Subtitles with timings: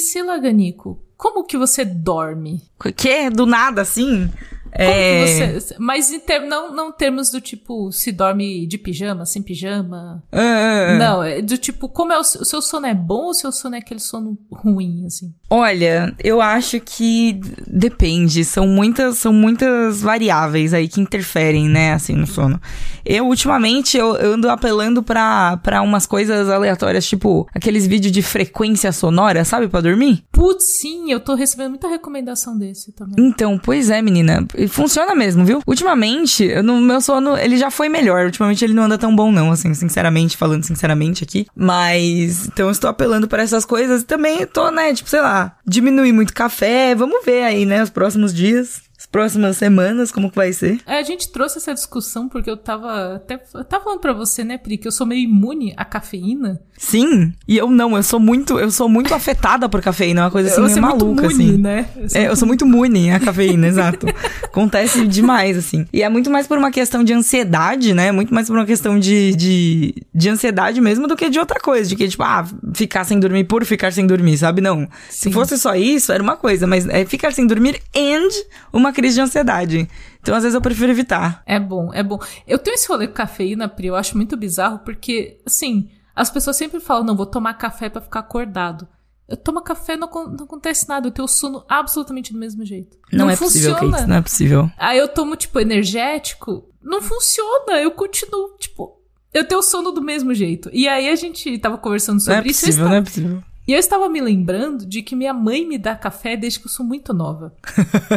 [0.00, 2.62] Priscila Ganico, como que você dorme?
[2.82, 3.28] O quê?
[3.28, 4.32] Do nada, assim?
[4.72, 5.58] É...
[5.58, 10.22] Você, mas em ter, não, não termos do tipo, se dorme de pijama, sem pijama.
[10.30, 10.98] É, é, é.
[10.98, 13.52] Não, é do tipo, como é o, o, seu sono é bom ou o seu
[13.52, 15.34] sono é aquele sono ruim, assim?
[15.48, 18.44] Olha, eu acho que depende.
[18.44, 22.60] São muitas, são muitas variáveis aí que interferem, né, assim, no sono.
[23.04, 28.22] Eu, ultimamente, eu, eu ando apelando pra, pra umas coisas aleatórias, tipo, aqueles vídeos de
[28.22, 30.22] frequência sonora, sabe, pra dormir?
[30.30, 33.14] Putz, sim, eu tô recebendo muita recomendação desse também.
[33.18, 34.46] Então, pois é, menina.
[34.68, 35.60] Funciona mesmo, viu?
[35.66, 38.26] Ultimamente, no meu sono, ele já foi melhor.
[38.26, 41.46] Ultimamente ele não anda tão bom, não, assim, sinceramente, falando sinceramente aqui.
[41.54, 45.56] Mas, então eu estou apelando para essas coisas e também tô, né, tipo, sei lá,
[45.66, 46.94] diminuir muito café.
[46.94, 50.80] Vamos ver aí, né, os próximos dias próximas semanas, como que vai ser?
[50.86, 54.44] É, a gente trouxe essa discussão porque eu tava até eu tava falando pra você,
[54.44, 56.60] né, Pri, que eu sou meio imune à cafeína.
[56.78, 60.48] Sim, e eu não, eu sou muito, eu sou muito afetada por cafeína, uma coisa
[60.48, 61.58] assim meio maluca, assim.
[61.58, 61.86] Né?
[61.96, 62.32] Eu sou, é, muito...
[62.32, 64.06] eu sou muito imune à cafeína, exato.
[64.42, 65.86] Acontece demais, assim.
[65.92, 68.10] E é muito mais por uma questão de ansiedade, né?
[68.12, 71.88] Muito mais por uma questão de, de, de ansiedade mesmo do que de outra coisa.
[71.88, 74.60] De que, tipo, ah, ficar sem dormir por ficar sem dormir, sabe?
[74.60, 74.88] Não.
[75.08, 75.28] Sim.
[75.28, 78.28] Se fosse só isso, era uma coisa, mas é ficar sem dormir and
[78.72, 79.90] uma crise de ansiedade.
[80.20, 81.42] Então, às vezes, eu prefiro evitar.
[81.46, 82.18] É bom, é bom.
[82.46, 86.56] Eu tenho esse rolê com cafeína, Pri, eu acho muito bizarro, porque, assim, as pessoas
[86.56, 88.86] sempre falam, não, vou tomar café para ficar acordado.
[89.26, 92.98] Eu tomo café não, não acontece nada, eu tenho sono absolutamente do mesmo jeito.
[93.12, 93.74] Não, não é funciona.
[93.74, 94.70] possível, Kate, não é possível.
[94.76, 99.00] Aí eu tomo, tipo, energético, não funciona, eu continuo, tipo,
[99.32, 100.68] eu tenho sono do mesmo jeito.
[100.72, 102.66] E aí a gente tava conversando sobre não é isso.
[102.66, 103.42] Possível, não é possível.
[103.70, 106.70] E eu estava me lembrando de que minha mãe me dá café desde que eu
[106.70, 107.54] sou muito nova.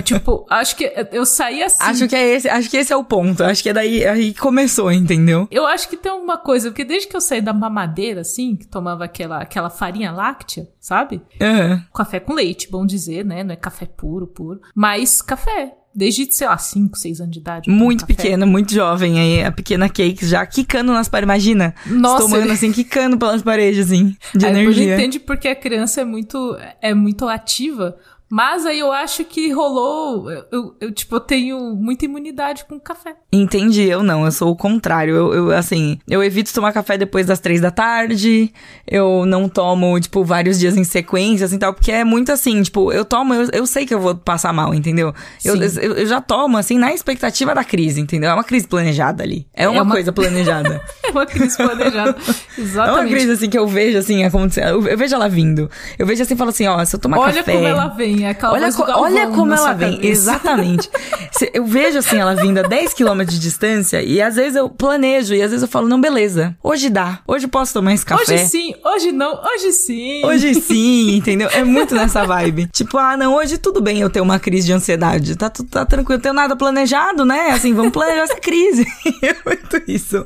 [0.04, 1.84] tipo, acho que eu saí assim.
[1.84, 3.44] Acho que é esse, acho que esse é o ponto.
[3.44, 5.48] Acho que é daí aí que começou, entendeu?
[5.52, 8.66] Eu acho que tem alguma coisa, porque desde que eu saí da mamadeira, assim, que
[8.66, 11.22] tomava aquela, aquela farinha láctea, sabe?
[11.40, 11.84] Uhum.
[11.94, 13.44] Café com leite, bom dizer, né?
[13.44, 14.60] Não é café puro, puro.
[14.74, 17.70] Mas café desde, sei lá, 5, 6 anos de idade.
[17.70, 19.20] Muito pequena, muito jovem.
[19.20, 21.28] Aí a pequena Cakes já quicando nas paredes.
[21.28, 21.76] Imagina.
[21.86, 22.24] Nossa.
[22.24, 24.96] Tomando assim, quicando pelas paredes, assim, de aí energia.
[24.96, 27.96] Aí entende porque a criança é muito, é muito ativa.
[28.34, 30.28] Mas aí eu acho que rolou.
[30.32, 33.16] Eu, eu, eu, tipo, eu tenho muita imunidade com café.
[33.32, 35.14] Entendi, eu não, eu sou o contrário.
[35.14, 38.52] Eu, eu, assim, eu evito tomar café depois das três da tarde.
[38.88, 42.92] Eu não tomo, tipo, vários dias em sequência, assim tal, porque é muito assim, tipo,
[42.92, 45.14] eu tomo, eu, eu sei que eu vou passar mal, entendeu?
[45.46, 48.32] Eu, eu, eu, já tomo, assim, na expectativa da crise, entendeu?
[48.32, 49.46] É uma crise planejada ali.
[49.54, 49.94] É uma, é uma...
[49.94, 50.82] coisa planejada.
[51.06, 52.18] é uma crise planejada.
[52.58, 52.94] Exatamente.
[52.94, 54.64] É uma crise, assim, que eu vejo, assim, acontecer.
[54.64, 55.70] Eu, eu vejo ela vindo.
[56.00, 57.52] Eu vejo assim e falo assim, ó, se eu tomar Olha café.
[57.52, 60.08] Olha como ela vem é aquela olha, co olha como ela vem, cabeça.
[60.08, 60.90] exatamente.
[61.54, 65.34] eu vejo assim ela vindo a 10 km de distância e às vezes eu planejo
[65.34, 68.34] e às vezes eu falo, não, beleza, hoje dá, hoje posso tomar esse café.
[68.34, 70.26] Hoje sim, hoje não, hoje sim.
[70.26, 71.50] Hoje sim, entendeu?
[71.52, 72.68] É muito nessa vibe.
[72.68, 76.20] Tipo, ah, não, hoje tudo bem eu ter uma crise de ansiedade, tá, tá tranquilo,
[76.20, 77.52] eu tenho nada planejado, né?
[77.52, 78.86] Assim, vamos planejar essa crise.
[79.22, 80.26] é muito isso.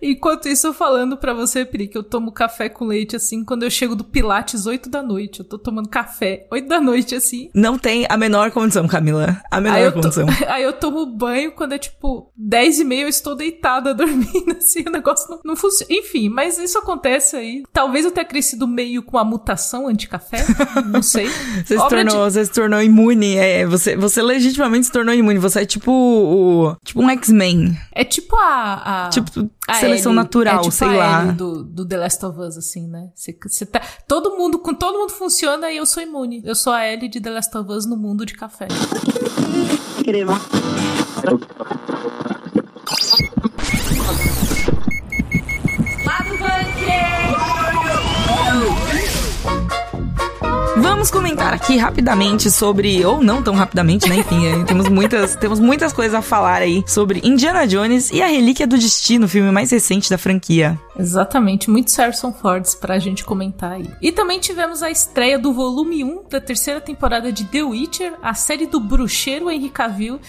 [0.00, 3.62] Enquanto isso, eu falando pra você, Pri, que eu tomo café com leite assim, quando
[3.62, 7.35] eu chego do Pilates 8 da noite, eu tô tomando café 8 da noite assim,
[7.36, 7.50] assim.
[7.54, 9.40] Não tem a menor condição, Camila.
[9.50, 10.26] A menor aí condição.
[10.48, 14.84] aí eu tomo banho quando é tipo 10 e meia, eu estou deitada dormindo, assim,
[14.86, 15.92] o negócio não, não funciona.
[15.92, 17.62] Enfim, mas isso acontece aí.
[17.72, 20.44] Talvez eu tenha crescido meio com a mutação anti-café,
[20.86, 21.28] não sei.
[21.64, 22.32] você, se tornou, de...
[22.32, 25.38] você se tornou imune, é, você, você legitimamente se tornou imune.
[25.38, 27.76] Você é tipo o, tipo um X-Men.
[27.92, 29.06] É tipo a...
[29.06, 29.08] a...
[29.10, 31.24] Tipo, a seleção Ellie, natural, é tipo sei lá.
[31.24, 33.10] Do, do The Last of Us, assim, né?
[33.14, 36.40] Você, você tá, todo mundo, com todo mundo funciona e eu sou imune.
[36.44, 38.68] Eu sou a Ellie de The Last of Us no mundo de café.
[40.04, 40.38] Crema.
[50.76, 54.16] Vamos comentar aqui rapidamente sobre, ou não tão rapidamente, né?
[54.16, 58.26] Enfim, é, temos, muitas, temos muitas coisas a falar aí sobre Indiana Jones e a
[58.26, 60.78] Relíquia do Destino, o filme mais recente da franquia.
[60.98, 63.90] Exatamente, muitos Harrison Fords pra gente comentar aí.
[64.00, 68.34] E também tivemos a estreia do volume 1 da terceira temporada de The Witcher, a
[68.34, 70.20] série do bruxeiro Henry Cavill.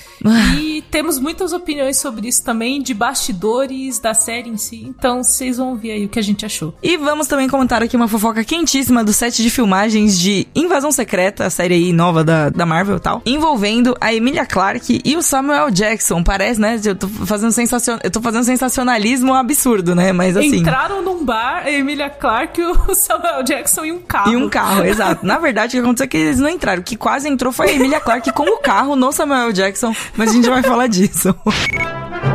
[0.59, 4.83] e temos muitas opiniões sobre isso também, de bastidores da série em si.
[4.87, 6.73] Então vocês vão ver aí o que a gente achou.
[6.81, 11.45] E vamos também comentar aqui uma fofoca quentíssima do set de filmagens de Invasão Secreta,
[11.45, 15.21] a série aí nova da, da Marvel e tal, envolvendo a Emilia Clarke e o
[15.21, 16.23] Samuel Jackson.
[16.23, 16.79] Parece, né?
[16.83, 17.97] Eu tô fazendo sensacion...
[18.03, 20.11] eu tô fazendo sensacionalismo absurdo, né?
[20.11, 24.31] Mas assim, Entraram num bar, a Emilia Clarke, o Samuel Jackson e um carro.
[24.31, 25.25] E um carro, exato.
[25.25, 26.81] Na verdade, o que aconteceu é que eles não entraram.
[26.81, 29.95] O que quase entrou foi a Emilia Clarke com o carro no Samuel Jackson.
[30.15, 31.35] Mas a gente vai falar disso.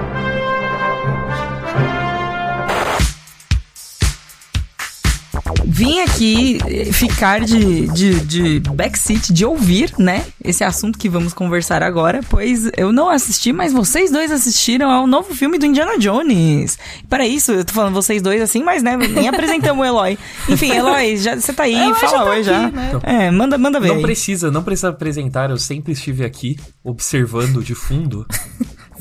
[5.83, 10.25] vim aqui eh, ficar de, de, de backseat, de ouvir, né?
[10.45, 15.09] Esse assunto que vamos conversar agora, pois eu não assisti, mas vocês dois assistiram ao
[15.09, 16.79] novo filme do Indiana Jones.
[17.09, 20.17] Para isso, eu tô falando vocês dois assim, mas né, nem apresentamos o Eloy.
[20.49, 22.69] Enfim, Eloy, já, você tá aí, Eloy fala já tá oi aqui, já.
[22.71, 22.93] né?
[23.03, 23.89] É, manda, manda ver.
[23.89, 24.03] Não aí.
[24.03, 28.25] precisa, não precisa apresentar, eu sempre estive aqui observando de fundo.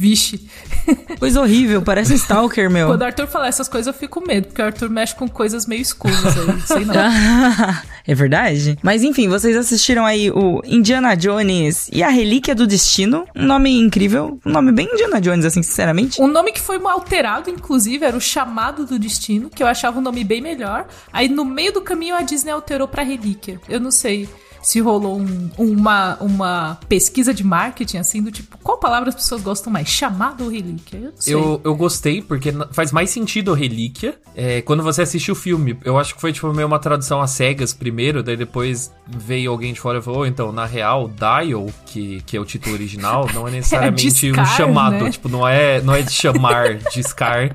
[0.01, 0.44] Vixe.
[1.19, 2.88] Coisa horrível, parece um Stalker, meu.
[2.88, 5.30] Quando o Arthur fala essas coisas, eu fico com medo, porque o Arthur mexe com
[5.30, 6.95] coisas meio escuras aí, sei não.
[8.07, 8.80] é verdade?
[8.81, 13.27] Mas enfim, vocês assistiram aí o Indiana Jones e a Relíquia do Destino.
[13.36, 14.39] Um nome incrível.
[14.44, 16.19] Um nome bem Indiana Jones, assim, sinceramente.
[16.19, 20.01] Um nome que foi alterado, inclusive, era o Chamado do Destino, que eu achava um
[20.01, 20.88] nome bem melhor.
[21.13, 23.62] Aí no meio do caminho a Disney alterou pra Relíquia.
[23.69, 24.27] Eu não sei
[24.62, 29.42] se rolou um- uma, uma pesquisa de marketing, assim, do tipo, qual palavra as pessoas
[29.42, 29.88] gostam mais?
[29.88, 30.98] Chamado ou relíquia?
[30.98, 31.34] Eu não sei.
[31.34, 34.16] Eu, eu gostei, porque faz mais sentido a relíquia.
[34.36, 37.31] É, quando você assiste o filme, eu acho que foi tipo meio uma tradução às
[37.31, 41.68] cegas primeiro, daí depois veio alguém de fora e falou, "Oh, então, na real, Dial,
[41.86, 45.04] que, que é o título original, não é necessariamente um Discar, chamado.
[45.04, 45.10] né?
[45.12, 47.54] Tipo, não é, não é de chamar, discar,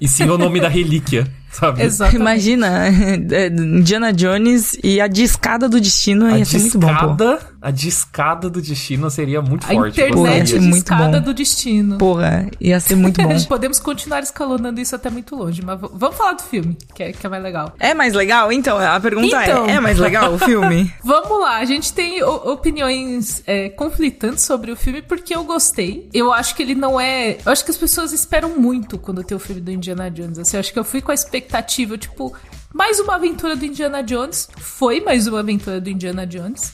[0.00, 1.82] e sim o nome da relíquia, sabe?
[1.82, 2.20] Exatamente.
[2.20, 2.86] Imagina,
[3.32, 6.92] é, Indiana Jones e a discada do destino A ia ser muito bom, pô.
[6.94, 10.00] discada, a discada do destino seria muito A forte.
[10.00, 11.24] Ia internet ser muito discada bom.
[11.24, 11.98] do destino.
[11.98, 13.28] Porra, ia ser muito bom.
[13.48, 17.26] Podemos continuar escalonando isso até muito longe, mas vamos falar do filme, que é, que
[17.26, 17.72] é mais legal.
[17.78, 18.52] É mais legal?
[18.52, 19.66] Então, a pergunta Então.
[19.66, 20.92] é: é mais legal o filme?
[21.02, 26.08] Vamos lá, a gente tem opiniões é, conflitantes sobre o filme porque eu gostei.
[26.12, 27.38] Eu acho que ele não é.
[27.44, 30.38] Eu acho que as pessoas esperam muito quando tem o filme do Indiana Jones.
[30.38, 32.34] Assim, eu acho que eu fui com a expectativa, tipo,
[32.72, 34.48] mais uma aventura do Indiana Jones.
[34.56, 36.72] Foi mais uma aventura do Indiana Jones.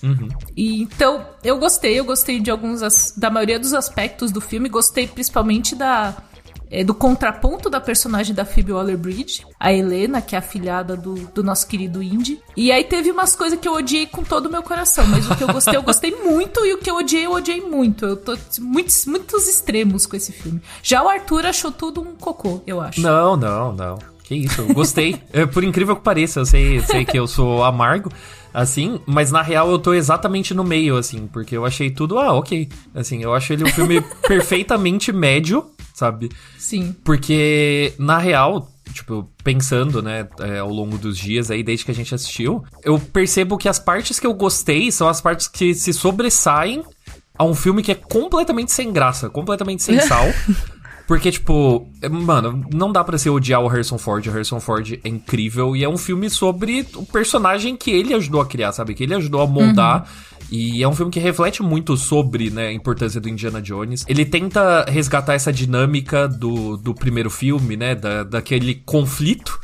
[0.57, 5.07] E então, eu gostei, eu gostei de alguns da maioria dos aspectos do filme, gostei
[5.07, 6.17] principalmente da
[6.71, 11.15] é, do contraponto da personagem da Phoebe Waller-Bridge, a Helena, que é a filhada do,
[11.15, 12.41] do nosso querido Indy.
[12.57, 15.37] E aí teve umas coisas que eu odiei com todo o meu coração, mas o
[15.37, 18.05] que eu gostei, eu gostei muito, e o que eu odiei, eu odiei muito.
[18.05, 20.61] Eu tô muitos, muitos extremos com esse filme.
[20.83, 23.01] Já o Arthur achou tudo um cocô, eu acho.
[23.01, 24.14] Não, não, não.
[24.25, 25.21] Que isso, gostei.
[25.33, 28.11] É, por incrível que pareça, eu sei, sei que eu sou amargo,
[28.55, 32.33] assim, mas na real eu tô exatamente no meio, assim, porque eu achei tudo, ah,
[32.33, 32.69] ok.
[32.95, 36.31] Assim, eu acho ele um filme perfeitamente médio, sabe?
[36.59, 36.97] Sim.
[37.05, 41.95] Porque, na real, tipo, pensando, né, é, ao longo dos dias aí, desde que a
[41.95, 45.93] gente assistiu, eu percebo que as partes que eu gostei são as partes que se
[45.93, 46.83] sobressaem
[47.37, 50.25] a um filme que é completamente sem graça, completamente sem sal.
[51.07, 54.27] Porque, tipo, é, mano, não dá pra se odiar o Harrison Ford.
[54.27, 58.41] O Harrison Ford é incrível e é um filme sobre o personagem que ele ajudou
[58.41, 58.95] a criar, sabe?
[58.95, 60.09] Que ele ajudou a moldar.
[60.51, 64.05] E é um filme que reflete muito sobre né, a importância do Indiana Jones.
[64.09, 67.95] Ele tenta resgatar essa dinâmica do, do primeiro filme, né?
[67.95, 69.61] Da, daquele conflito.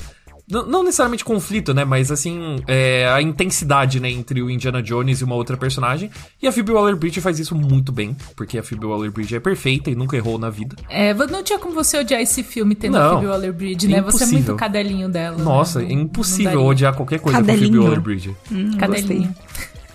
[0.50, 1.85] Não, não necessariamente conflito, né?
[1.85, 6.11] Mas assim, é, a intensidade, né, entre o Indiana Jones e uma outra personagem.
[6.43, 9.94] E a Phoebe Waller-Bridge faz isso muito bem, porque a Phoebe Waller-Bridge é perfeita e
[9.94, 10.76] nunca errou na vida.
[10.88, 13.11] É, não tinha como você odiar esse filme tendo a Não.
[13.14, 14.00] Phoebe Waller-Bridge, né?
[14.02, 14.35] Você é Impossível.
[14.38, 15.37] muito cadelinho dela.
[15.37, 15.44] né?
[15.44, 17.82] Nossa, Não- é impossível odiar qualquer coisa com a Phoebe Cadelinho.
[17.85, 18.37] Waller-Bridge.
[18.50, 19.35] Hum, Cadelinho.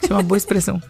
[0.06, 0.82] Isso é uma boa expressão.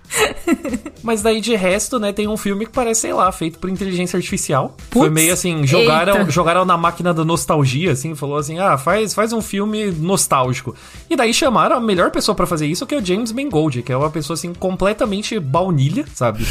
[1.02, 4.18] Mas daí de resto, né, tem um filme que parece, sei lá, feito por inteligência
[4.18, 4.76] artificial.
[4.90, 6.32] Foi Putz, meio assim, jogaram, eita.
[6.32, 10.76] jogaram na máquina da nostalgia, assim, falou assim: "Ah, faz, faz um filme nostálgico".
[11.10, 13.92] E daí chamaram a melhor pessoa pra fazer isso, que é o James Mangold, que
[13.92, 16.46] é uma pessoa assim completamente baunilha, sabe?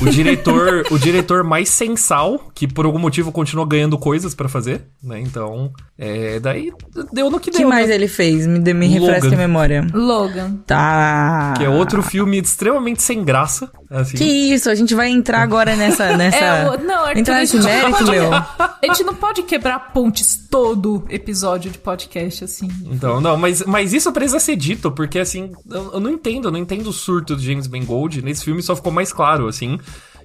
[0.00, 4.82] O diretor, o diretor mais sensal, que por algum motivo continuou ganhando coisas pra fazer,
[5.02, 5.20] né?
[5.20, 6.70] Então, é, daí
[7.12, 7.94] deu no que O que deu, mais né?
[7.96, 8.46] ele fez?
[8.46, 9.84] Me, me refresca a memória.
[9.92, 10.58] Logan.
[10.64, 11.54] Tá.
[11.56, 14.16] Que é outro filme extremamente sem graça, assim.
[14.16, 16.14] Que isso, a gente vai entrar agora nessa.
[16.16, 16.36] nessa...
[16.36, 18.30] É, o- não, Arthur, entrar a nesse gente não mérito, pode- meu.
[18.80, 22.68] A gente não pode quebrar pontes todo episódio de podcast, assim.
[22.86, 26.52] Então, não, mas, mas isso precisa ser dito, porque assim, eu, eu não entendo, eu
[26.52, 28.22] não entendo o surto do James Mangold.
[28.22, 29.80] Nesse filme só ficou mais claro, assim.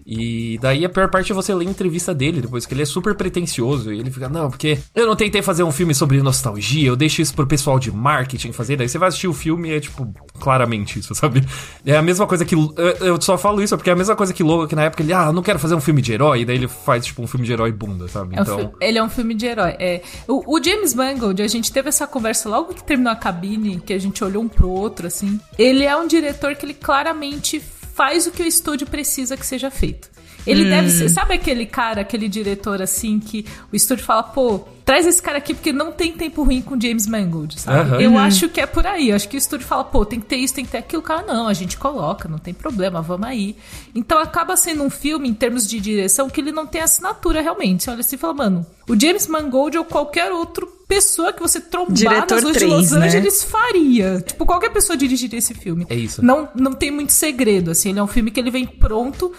[0.05, 2.85] E daí a pior parte é você ler a entrevista dele depois, que ele é
[2.85, 3.91] super pretencioso.
[3.93, 7.21] E ele fica, não, porque eu não tentei fazer um filme sobre nostalgia, eu deixo
[7.21, 8.75] isso pro pessoal de marketing fazer.
[8.75, 11.43] Daí você vai assistir o filme e é, tipo, claramente isso, sabe?
[11.85, 12.55] É a mesma coisa que.
[12.99, 15.13] Eu, só falo isso porque é a mesma coisa que Logan, que na época ele,
[15.13, 16.41] ah, eu não quero fazer um filme de herói.
[16.41, 18.35] E daí ele faz, tipo, um filme de herói bunda, sabe?
[18.35, 18.57] É um Então.
[18.59, 19.75] fi- ele é um filme de herói.
[19.79, 20.01] É.
[20.27, 23.93] O, o James Mangold, a gente teve essa conversa logo que terminou a cabine, que
[23.93, 25.39] a gente olhou um pro outro, assim.
[25.57, 27.61] Ele é um diretor que ele claramente
[27.93, 30.09] faz o que o estúdio precisa que seja feito.
[30.45, 31.09] Ele deve ser.
[31.09, 34.65] Sabe aquele cara, aquele diretor assim, que o estúdio fala, pô.
[34.85, 37.91] Traz esse cara aqui porque não tem tempo ruim com James Mangold, sabe?
[37.91, 38.01] Uhum.
[38.01, 39.09] Eu acho que é por aí.
[39.09, 41.01] Eu acho que o estúdio fala, pô, tem que ter isso, tem que ter aquilo.
[41.01, 43.55] Cara, não, a gente coloca, não tem problema, vamos aí.
[43.95, 47.83] Então acaba sendo um filme, em termos de direção, que ele não tem assinatura realmente.
[47.83, 51.59] Você olha assim e fala, mano, o James Mangold ou qualquer outro pessoa que você
[51.59, 53.07] trombar Diretor nas ruas 3, de Los né?
[53.07, 53.49] Angeles né?
[53.49, 54.21] faria.
[54.21, 55.85] Tipo, qualquer pessoa dirigiria esse filme.
[55.89, 56.23] É isso.
[56.23, 57.89] Não, não tem muito segredo, assim.
[57.89, 59.33] Ele é um filme que ele vem pronto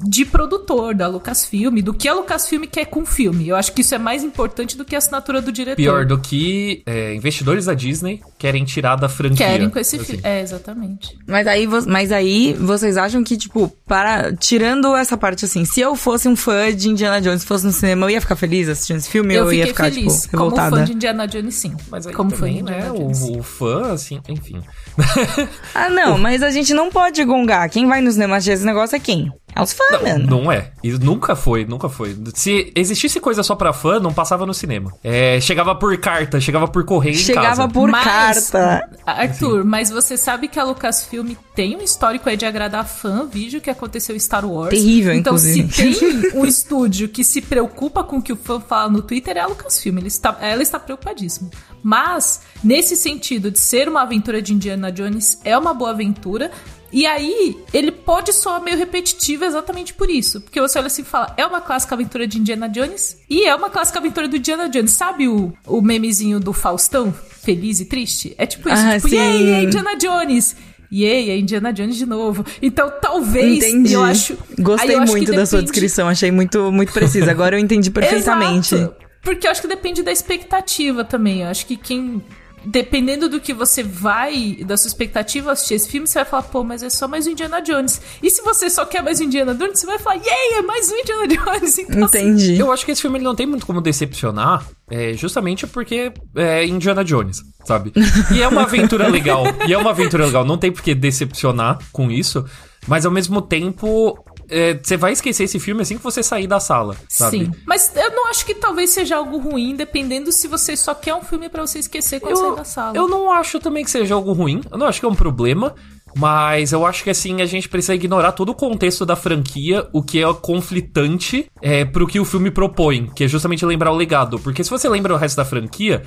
[0.00, 3.48] de produtor da Lucasfilm, do que a Lucasfilm quer com o filme.
[3.48, 5.76] Eu acho que isso é mais importante do que a assinatura do diretor.
[5.76, 9.46] Pior do que é, investidores da Disney querem tirar da franquia.
[9.46, 10.04] Querem com esse assim.
[10.04, 10.22] filme.
[10.24, 11.16] É, exatamente.
[11.26, 15.94] Mas aí, mas aí vocês acham que, tipo, para tirando essa parte assim, se eu
[15.94, 19.10] fosse um fã de Indiana Jones, fosse no cinema, eu ia ficar feliz assistindo esse
[19.10, 19.34] filme?
[19.34, 20.22] Eu, eu ia ficar, feliz.
[20.22, 20.70] tipo, revoltada?
[20.70, 21.74] Como fã de Indiana Jones, sim.
[21.90, 23.20] Mas aí como também, fã de Indiana né, Jones.
[23.22, 24.60] O, o fã, assim, enfim.
[25.74, 27.68] ah, não, mas a gente não pode gongar.
[27.68, 29.32] Quem vai nos cinemas esse negócio é quem?
[29.54, 30.26] É os fãs, não, mano.
[30.26, 30.70] Não é.
[30.82, 32.16] Isso nunca foi, nunca foi.
[32.34, 34.92] Se existisse coisa só pra fã, não passava no cinema.
[35.04, 37.68] É, chegava por carta, chegava por correio chegava em casa.
[37.68, 38.88] por mas, carta.
[39.04, 39.68] Arthur, Sim.
[39.68, 43.68] mas você sabe que a Lucasfilm tem um histórico aí de agradar fã, vídeo que
[43.68, 44.70] aconteceu em Star Wars.
[44.70, 45.70] Terrível, então, inclusive.
[45.70, 49.36] se tem um estúdio que se preocupa com o que o fã fala no Twitter,
[49.36, 49.98] é a Lucasfilm.
[49.98, 51.50] Ele está, ela está preocupadíssima.
[51.82, 56.50] Mas, nesse sentido de ser uma aventura de Indiana Jones, é uma boa aventura,
[56.92, 60.42] e aí, ele pode soar meio repetitivo exatamente por isso.
[60.42, 63.54] Porque você olha assim e fala, é uma clássica aventura de Indiana Jones e é
[63.54, 64.90] uma clássica aventura do Indiana Jones.
[64.90, 67.12] Sabe o, o memezinho do Faustão?
[67.42, 68.34] Feliz e triste?
[68.36, 69.16] É tipo isso, ah, tipo, sim.
[69.16, 70.54] yay, é Indiana Jones!
[70.92, 72.44] Yay, é Indiana Jones de novo.
[72.60, 73.94] Então, talvez entendi.
[73.94, 74.36] eu acho.
[74.58, 75.48] Gostei eu muito acho da depende...
[75.48, 77.30] sua descrição, achei muito, muito precisa.
[77.30, 78.74] Agora eu entendi perfeitamente.
[78.74, 79.11] Exato.
[79.22, 81.42] Porque eu acho que depende da expectativa também.
[81.42, 82.22] Eu acho que quem
[82.64, 86.62] dependendo do que você vai, da sua expectativa assistir esse filme, você vai falar, pô,
[86.62, 88.00] mas é só mais um Indiana Jones.
[88.22, 90.90] E se você só quer mais um Indiana Jones, você vai falar, yay, é mais
[90.90, 91.78] um Indiana Jones.
[91.82, 92.52] Então, assim, Entendi.
[92.52, 96.12] Assim, eu acho que esse filme ele não tem muito como decepcionar, é, justamente porque
[96.34, 97.92] é Indiana Jones, sabe?
[98.32, 99.44] E é uma aventura legal.
[99.66, 100.44] E é uma aventura legal.
[100.44, 102.44] Não tem por que decepcionar com isso.
[102.86, 104.16] Mas ao mesmo tempo,
[104.52, 107.38] é, você vai esquecer esse filme assim que você sair da sala, sabe?
[107.38, 107.52] Sim.
[107.66, 111.22] Mas eu não acho que talvez seja algo ruim, dependendo se você só quer um
[111.22, 112.96] filme para você esquecer quando eu, sair da sala.
[112.96, 114.60] Eu não acho também que seja algo ruim.
[114.70, 115.74] Eu não acho que é um problema.
[116.14, 120.02] Mas eu acho que assim, a gente precisa ignorar todo o contexto da franquia, o
[120.02, 124.38] que é conflitante é, pro que o filme propõe, que é justamente lembrar o legado.
[124.38, 126.02] Porque se você lembra o resto da franquia,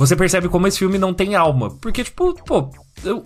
[0.00, 1.68] você percebe como esse filme não tem alma.
[1.78, 2.70] Porque, tipo, pô,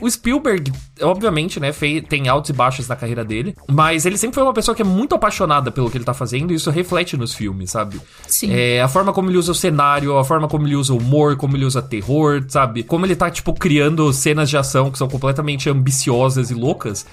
[0.00, 1.72] o Spielberg, obviamente, né,
[2.08, 4.84] tem altos e baixos na carreira dele, mas ele sempre foi uma pessoa que é
[4.84, 8.00] muito apaixonada pelo que ele tá fazendo e isso reflete nos filmes, sabe?
[8.26, 8.52] Sim.
[8.52, 11.36] É, a forma como ele usa o cenário, a forma como ele usa o humor,
[11.36, 12.82] como ele usa terror, sabe?
[12.82, 17.06] Como ele tá, tipo, criando cenas de ação que são completamente ambiciosas e loucas.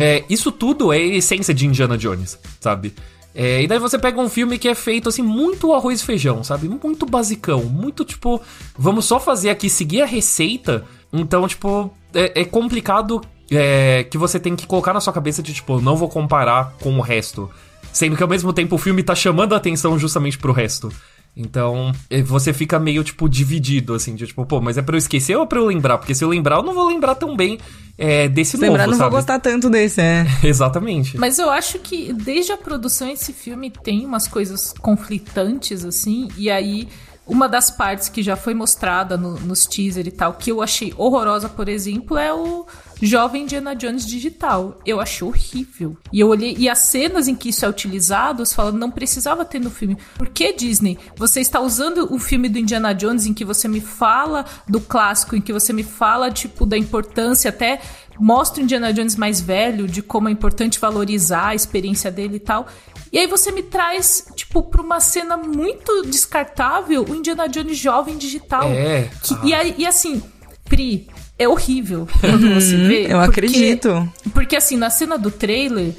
[0.00, 2.94] É, isso tudo é essência de Indiana Jones, sabe?
[3.38, 6.42] É, e daí você pega um filme que é feito assim, muito arroz e feijão,
[6.42, 6.70] sabe?
[6.70, 8.40] Muito basicão, muito tipo,
[8.78, 10.86] vamos só fazer aqui, seguir a receita.
[11.12, 15.52] Então, tipo, é, é complicado é, que você tem que colocar na sua cabeça de,
[15.52, 17.50] tipo, não vou comparar com o resto.
[17.92, 20.90] Sendo que ao mesmo tempo o filme tá chamando a atenção justamente pro resto.
[21.36, 24.98] Então, eh, você fica meio, tipo, dividido, assim, de tipo, pô, mas é pra eu
[24.98, 25.98] esquecer ou é pra eu lembrar?
[25.98, 27.58] Porque se eu lembrar, eu não vou lembrar tão bem
[27.98, 29.10] é, desse se novo, lembrar, não sabe?
[29.10, 30.26] vou gostar tanto desse, é.
[30.42, 31.18] Exatamente.
[31.18, 36.50] Mas eu acho que desde a produção esse filme tem umas coisas conflitantes, assim, e
[36.50, 36.88] aí
[37.26, 40.94] uma das partes que já foi mostrada no, nos teaser e tal, que eu achei
[40.96, 42.64] horrorosa, por exemplo, é o
[43.02, 44.80] jovem Indiana Jones digital.
[44.86, 45.96] Eu achei horrível.
[46.12, 49.44] E eu olhei, e as cenas em que isso é utilizado, você fala, não precisava
[49.44, 49.98] ter no filme.
[50.16, 50.98] Por que Disney?
[51.16, 55.34] Você está usando o filme do Indiana Jones em que você me fala do clássico,
[55.34, 57.80] em que você me fala, tipo, da importância até
[58.18, 62.40] mostra o Indiana Jones mais velho, de como é importante valorizar a experiência dele e
[62.40, 62.66] tal.
[63.12, 68.16] E aí você me traz, tipo, pra uma cena muito descartável, o Indiana Jones jovem
[68.16, 68.68] digital.
[68.70, 69.08] É.
[69.22, 69.40] Que, ah.
[69.44, 70.22] e, aí, e assim,
[70.68, 71.08] Pri,
[71.38, 73.04] é horrível quando você vê.
[73.04, 74.12] Eu porque, acredito.
[74.32, 75.94] Porque assim, na cena do trailer,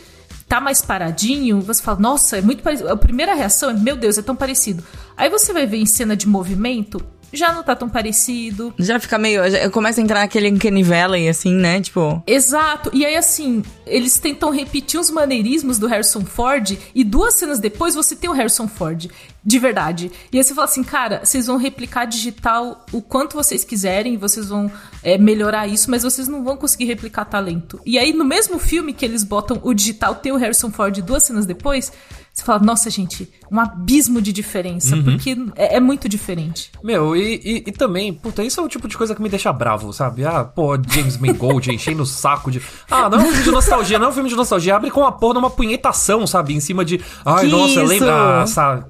[0.47, 2.89] tá mais paradinho, você fala, nossa, é muito parecido.
[2.89, 4.83] A primeira reação é, meu Deus, é tão parecido.
[5.15, 8.73] Aí você vai ver em cena de movimento, já não tá tão parecido.
[8.77, 9.49] Já fica meio.
[9.49, 11.81] Já começa a entrar naquele Uncanny Valley, assim, né?
[11.81, 12.21] Tipo.
[12.25, 12.89] Exato.
[12.93, 17.95] E aí, assim, eles tentam repetir os maneirismos do Harrison Ford, e duas cenas depois
[17.95, 19.09] você tem o Harrison Ford.
[19.43, 20.11] De verdade.
[20.29, 24.49] E aí você fala assim, cara, vocês vão replicar digital o quanto vocês quiserem, vocês
[24.49, 24.69] vão
[25.07, 27.79] é, melhorar isso, mas vocês não vão conseguir replicar talento.
[27.85, 31.23] E aí, no mesmo filme que eles botam o digital, tem o Harrison Ford duas
[31.23, 31.93] cenas depois,
[32.37, 35.03] você fala, nossa, gente, um abismo de diferença, uhum.
[35.03, 36.69] porque é, é, muito diferente.
[36.83, 39.51] Meu, e, e, e, também, puta, isso é o tipo de coisa que me deixa
[39.51, 40.23] bravo, sabe?
[40.23, 42.61] Ah, pô, James Mangold enchendo o saco de.
[42.91, 44.75] Ah, não é um filme de nostalgia, não é um filme de nostalgia.
[44.75, 46.53] Abre com a porra numa punhetação, sabe?
[46.53, 47.01] Em cima de.
[47.25, 47.85] Ai, que nossa, isso?
[47.85, 48.45] lembra.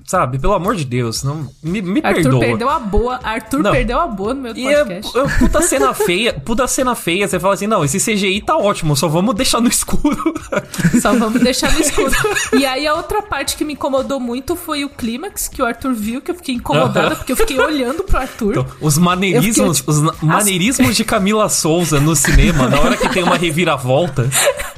[0.05, 0.39] Sabe?
[0.39, 2.39] Pelo amor de Deus, não, me, me Arthur perdoa.
[2.41, 3.19] perdeu a boa.
[3.23, 3.71] Arthur não.
[3.71, 5.17] perdeu a boa no meu e é podcast.
[5.17, 7.27] É, puta cena feia, puta cena feia.
[7.27, 10.33] Você fala assim, não, esse CGI tá ótimo, só vamos deixar no escuro.
[11.01, 12.11] só vamos deixar no escuro.
[12.57, 15.93] E aí a outra parte que me incomodou muito foi o clímax que o Arthur
[15.93, 18.51] viu, que eu fiquei incomodada, porque eu fiquei olhando pro Arthur.
[18.51, 20.95] Então, os maneirismos, fiquei, tipo, os maneirismos as...
[20.95, 24.29] de Camila Souza no cinema, na hora que tem uma reviravolta,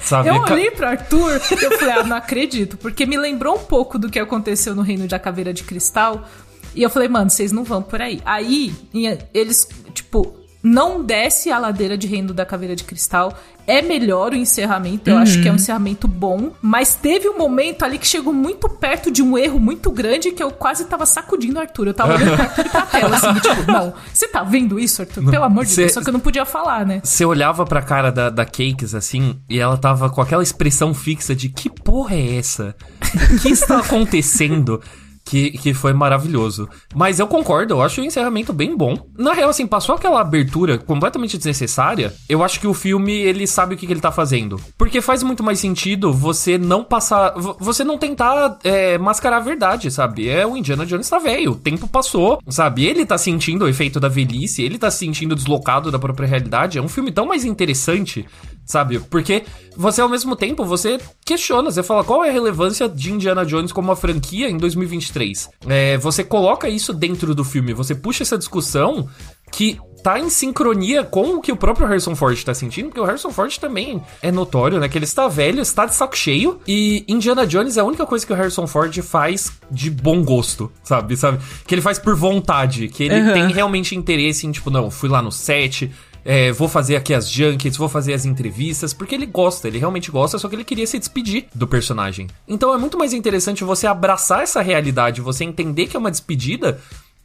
[0.01, 0.29] sabe?
[0.29, 3.99] Eu olhei pro Arthur e eu falei, ah, não acredito, porque me lembrou um pouco
[3.99, 6.23] do que aconteceu no Reino da Caveira de Cristal.
[6.73, 8.21] E eu falei, mano, vocês não vão por aí.
[8.25, 8.73] Aí,
[9.33, 13.33] eles, tipo, não desce a ladeira de Reino da Caveira de Cristal.
[13.65, 15.21] É melhor o encerramento, eu uhum.
[15.21, 15.55] acho que é um uhum.
[15.55, 16.51] encerramento bom.
[16.59, 20.41] Mas teve um momento ali que chegou muito perto de um erro muito grande que
[20.41, 21.87] eu quase tava sacudindo o Arthur.
[21.87, 25.29] Eu tava olhando pra Arthur pra tela, assim, tipo, não, você tá vendo isso, Arthur?
[25.29, 26.99] Pelo amor de cê, Deus, só que eu não podia falar, né?
[27.03, 31.35] Você olhava pra cara da, da Cakes, assim, e ela tava com aquela expressão fixa
[31.35, 32.75] de que porra é essa?
[33.31, 34.81] O que está acontecendo?
[35.29, 36.67] Que, que foi maravilhoso.
[36.95, 38.97] Mas eu concordo, eu acho o encerramento bem bom.
[39.15, 42.11] Na real, assim, passou aquela abertura completamente desnecessária.
[42.27, 44.59] Eu acho que o filme, ele sabe o que, que ele tá fazendo.
[44.75, 47.33] Porque faz muito mais sentido você não passar.
[47.59, 50.27] Você não tentar é, mascarar a verdade, sabe?
[50.27, 52.85] É o Indiana Jones tá velho, o tempo passou, sabe?
[52.85, 56.79] Ele tá sentindo o efeito da velhice, ele tá se sentindo deslocado da própria realidade.
[56.79, 58.25] É um filme tão mais interessante
[58.69, 58.99] sabe?
[58.99, 59.43] Porque
[59.75, 63.71] você, ao mesmo tempo, você questiona, você fala qual é a relevância de Indiana Jones
[63.71, 65.49] como uma franquia em 2023.
[65.67, 69.09] É, você coloca isso dentro do filme, você puxa essa discussão
[69.51, 73.03] que tá em sincronia com o que o próprio Harrison Ford tá sentindo, porque o
[73.03, 74.87] Harrison Ford também é notório, né?
[74.87, 78.25] Que ele está velho, está de saco cheio, e Indiana Jones é a única coisa
[78.25, 81.17] que o Harrison Ford faz de bom gosto, sabe?
[81.17, 81.39] sabe?
[81.65, 83.33] Que ele faz por vontade, que ele uhum.
[83.33, 85.91] tem realmente interesse em, tipo, não, fui lá no set,
[86.23, 90.11] é, vou fazer aqui as junkets, vou fazer as entrevistas, porque ele gosta, ele realmente
[90.11, 92.27] gosta, só que ele queria se despedir do personagem.
[92.47, 96.79] Então é muito mais interessante você abraçar essa realidade, você entender que é uma despedida,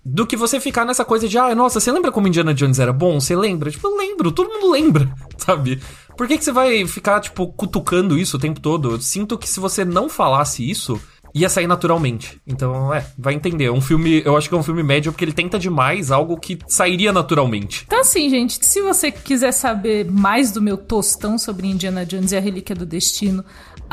[0.04, 2.92] do que você ficar nessa coisa de, ah, nossa, você lembra como Indiana Jones era
[2.92, 3.18] bom?
[3.18, 3.70] Você lembra?
[3.70, 5.80] Tipo, eu lembro, todo mundo lembra, sabe?
[6.16, 8.92] Por que, que você vai ficar, tipo, cutucando isso o tempo todo?
[8.92, 11.00] Eu sinto que se você não falasse isso,
[11.34, 12.40] ia sair naturalmente.
[12.46, 13.64] Então, é, vai entender.
[13.64, 16.38] É um filme, eu acho que é um filme médio porque ele tenta demais algo
[16.38, 17.82] que sairia naturalmente.
[17.86, 22.36] Então, assim, gente, se você quiser saber mais do meu tostão sobre Indiana Jones e
[22.36, 23.44] a Relíquia do Destino,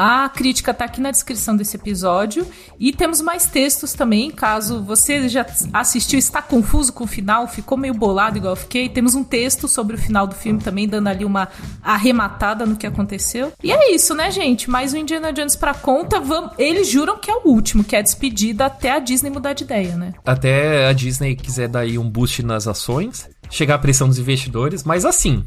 [0.03, 2.47] a crítica tá aqui na descrição desse episódio.
[2.80, 7.78] E temos mais textos também, caso você já assistiu está confuso com o final, ficou
[7.78, 8.89] meio bolado igual eu fiquei.
[8.89, 11.49] Temos um texto sobre o final do filme também, dando ali uma
[11.84, 13.54] arrematada no que aconteceu.
[13.62, 14.71] E é isso, né, gente?
[14.71, 16.19] Mais um Indiana Jones pra conta.
[16.58, 19.65] Eles juram que é o último, que é a despedida até a Disney mudar de
[19.65, 20.13] ideia, né?
[20.26, 24.84] Até a Disney quiser dar aí um boost nas ações, chegar a pressão dos investidores,
[24.84, 25.45] mas assim,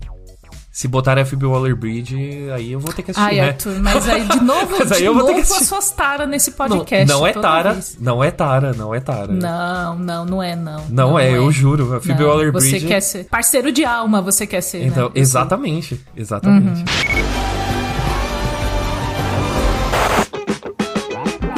[0.74, 3.48] se botar a Phoebe Waller-Bridge, aí eu vou ter que assistir, Ai, né?
[3.50, 5.62] Arthur, mas aí de novo, aí eu vou ter que assistir.
[5.62, 7.06] as suas taras nesse podcast.
[7.06, 7.96] Não, não é Tara, vez.
[8.00, 9.32] não é Tara, não é Tara.
[9.32, 10.84] Não, não, não é não.
[10.90, 12.80] Não, não é, é, eu juro, a Phoebe Waller-Bridge...
[12.80, 15.12] Você quer ser parceiro de alma, você quer ser, Então, né?
[15.14, 16.80] exatamente, exatamente.
[16.80, 17.43] Uhum.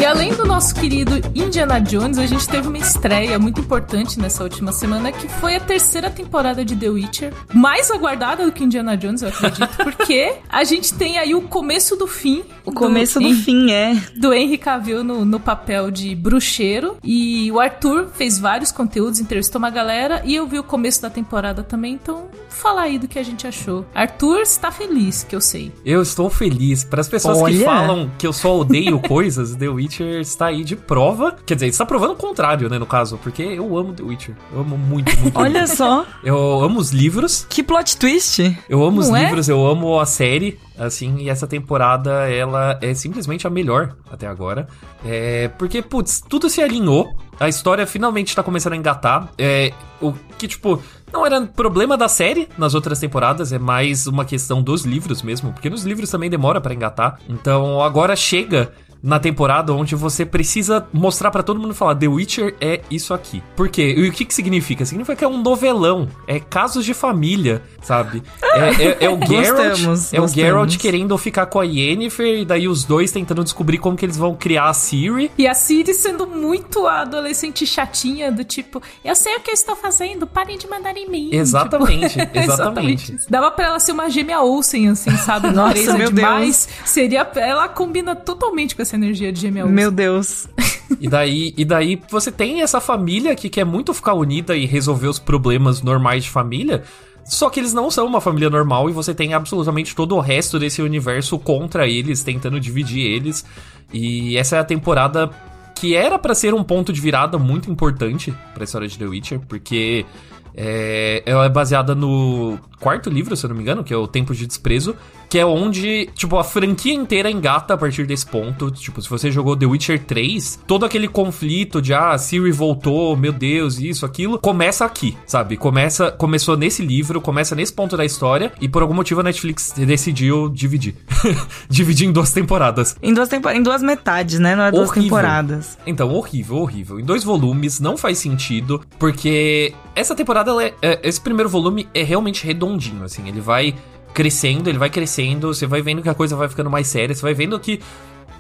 [0.07, 4.71] Além do nosso querido Indiana Jones, a gente teve uma estreia muito importante nessa última
[4.71, 9.23] semana, que foi a terceira temporada de The Witcher, mais aguardada do que Indiana Jones,
[9.23, 12.45] eu acredito, porque a gente tem aí o começo do fim.
[12.65, 13.95] O começo do, do fim, é.
[14.17, 16.97] Do Henry Cavill no, no papel de bruxeiro.
[17.03, 21.11] E o Arthur fez vários conteúdos, entrevistou uma galera, e eu vi o começo da
[21.11, 23.85] temporada também, então fala aí do que a gente achou.
[23.95, 25.73] Arthur está feliz, que eu sei.
[25.85, 26.85] Eu estou feliz.
[26.85, 27.57] Para as pessoas Olha.
[27.57, 31.37] que falam que eu só odeio coisas, The Witcher Witcher está aí de prova.
[31.45, 34.35] Quer dizer, está provando o contrário, né, no caso, porque eu amo The Witcher.
[34.53, 35.39] Eu amo muito, muito.
[35.39, 35.77] Olha muito.
[35.77, 36.05] só.
[36.23, 37.47] Eu amo os livros.
[37.49, 38.57] Que plot twist.
[38.69, 39.25] Eu amo Não os é?
[39.25, 44.27] livros, eu amo a série assim, e essa temporada, ela é simplesmente a melhor até
[44.27, 44.69] agora.
[45.05, 49.29] É, porque, putz, tudo se alinhou, a história finalmente tá começando a engatar.
[49.39, 54.25] É, o que, tipo, não era problema da série nas outras temporadas, é mais uma
[54.25, 57.19] questão dos livros mesmo, porque nos livros também demora para engatar.
[57.29, 58.73] Então agora chega
[59.07, 63.41] na temporada onde você precisa mostrar para todo mundo falar The Witcher é isso aqui.
[63.55, 63.95] Por quê?
[63.97, 64.85] E o que que significa?
[64.85, 68.21] Significa que é um novelão, é casos de família, sabe?
[68.43, 70.27] É, é, é o Geralt, Gostamos, é o.
[70.27, 74.17] Geralt querendo ficar com a Yennefer e daí os dois tentando descobrir como que eles
[74.17, 75.31] vão criar a Ciri.
[75.39, 79.55] E a Siri sendo muito a adolescente chatinha, do tipo, eu sei o que eu
[79.55, 81.31] estou fazendo, parem de mandar em mim.
[81.33, 83.19] Exatamente, Tipo, exatamente.
[83.31, 85.51] Dava pra ela ser uma gêmea Olsen, assim, sabe?
[85.55, 86.69] Nossa, meu demais.
[86.85, 87.29] Seria.
[87.37, 89.75] Ela combina totalmente com essa energia de gêmea Olsen.
[89.75, 90.49] Meu Deus.
[91.01, 95.09] E daí, e daí você tem essa família que quer muito ficar unida e resolver
[95.09, 96.85] os problemas normais de família.
[97.25, 100.61] Só que eles não são uma família normal e você tem absolutamente todo o resto
[100.61, 103.45] desse universo contra eles, tentando dividir eles.
[103.93, 105.29] E essa é a temporada
[105.75, 109.41] que era pra ser um ponto de virada muito importante pra história de The Witcher,
[109.41, 110.07] porque
[110.55, 114.07] é, ela é baseada no quarto livro, se eu não me engano, que é o
[114.07, 114.97] Tempo de Desprezo,
[115.29, 118.71] que é onde, tipo, a franquia inteira engata a partir desse ponto.
[118.71, 123.33] Tipo, se você jogou The Witcher 3, todo aquele conflito de, ah, Siri voltou, meu
[123.33, 125.57] Deus, isso, aquilo, começa aqui, sabe?
[125.57, 129.73] Começa, começou nesse livro, começa nesse ponto da história, e por algum motivo a Netflix
[129.77, 130.95] decidiu dividir.
[131.69, 132.97] dividir em duas temporadas.
[133.03, 133.49] Em duas, tempo...
[133.51, 134.55] em duas metades, né?
[134.55, 135.03] Não é duas Horrível.
[135.05, 135.79] temporadas.
[135.87, 137.01] Então, horrível, horrível.
[137.01, 142.03] Em dois volumes, não faz sentido, porque essa temporada, é- é- esse primeiro volume é
[142.03, 143.75] realmente redondinho, assim, ele vai
[144.17, 147.21] crescendo, ele vai crescendo, você vai vendo que a coisa vai ficando mais séria, você
[147.21, 147.83] vai vendo que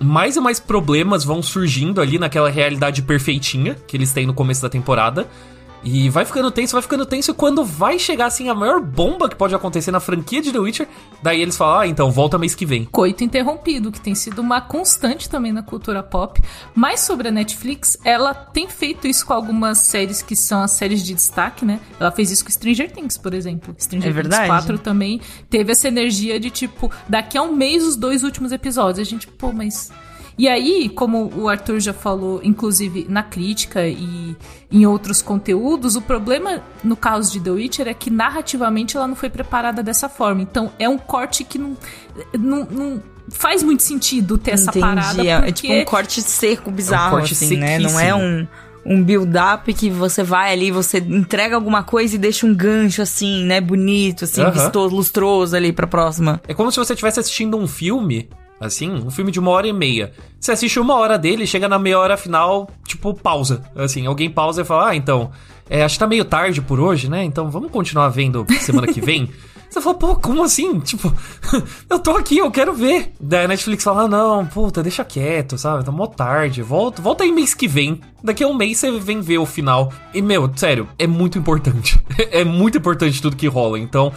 [0.00, 4.62] mais e mais problemas vão surgindo ali naquela realidade perfeitinha que eles têm no começo
[4.62, 5.28] da temporada.
[5.84, 9.28] E vai ficando tenso, vai ficando tenso, e quando vai chegar, assim, a maior bomba
[9.28, 10.88] que pode acontecer na franquia de The Witcher,
[11.22, 12.84] daí eles falam, ah, então, volta mês que vem.
[12.86, 16.40] Coito interrompido, que tem sido uma constante também na cultura pop.
[16.74, 21.04] Mas sobre a Netflix, ela tem feito isso com algumas séries que são as séries
[21.04, 21.80] de destaque, né?
[22.00, 23.74] Ela fez isso com Stranger Things, por exemplo.
[23.78, 24.48] Stranger É Things verdade.
[24.48, 29.06] 4 também teve essa energia de tipo, daqui a um mês os dois últimos episódios.
[29.06, 29.92] A gente, pô, mas.
[30.38, 34.36] E aí, como o Arthur já falou, inclusive na crítica e
[34.70, 39.16] em outros conteúdos, o problema no caso de The Witcher é que narrativamente ela não
[39.16, 40.42] foi preparada dessa forma.
[40.42, 41.76] Então é um corte que não,
[42.38, 44.80] não, não faz muito sentido ter essa Entendi.
[44.80, 45.22] parada.
[45.26, 45.48] É- Porque...
[45.48, 47.78] É tipo um corte seco, bizarro, corte assim, né?
[47.78, 48.48] Não é sequíssimo.
[48.84, 53.00] um, um build-up que você vai ali, você entrega alguma coisa e deixa um gancho,
[53.00, 53.58] assim, né?
[53.60, 54.50] Bonito, assim, Aham.
[54.50, 56.42] vistoso, lustroso ali pra próxima.
[56.46, 58.28] É como se você estivesse assistindo um filme,
[58.60, 60.12] assim, um filme de uma hora e meia.
[60.40, 63.62] Você assiste uma hora dele, chega na meia hora final, tipo, pausa.
[63.74, 65.30] Assim, alguém pausa e fala, ah, então,
[65.68, 67.24] é, acho que tá meio tarde por hoje, né?
[67.24, 69.30] Então vamos continuar vendo semana que vem.
[69.68, 70.78] Você fala, pô, como assim?
[70.78, 71.12] Tipo,
[71.90, 73.12] eu tô aqui, eu quero ver.
[73.20, 75.84] Daí a Netflix fala, ah, não, puta, deixa quieto, sabe?
[75.84, 78.00] Tá mó tarde, volta, volta aí mês que vem.
[78.22, 79.92] Daqui a um mês você vem ver o final.
[80.14, 82.00] E, meu, sério, é muito importante.
[82.30, 83.78] é muito importante tudo que rola.
[83.78, 84.12] Então,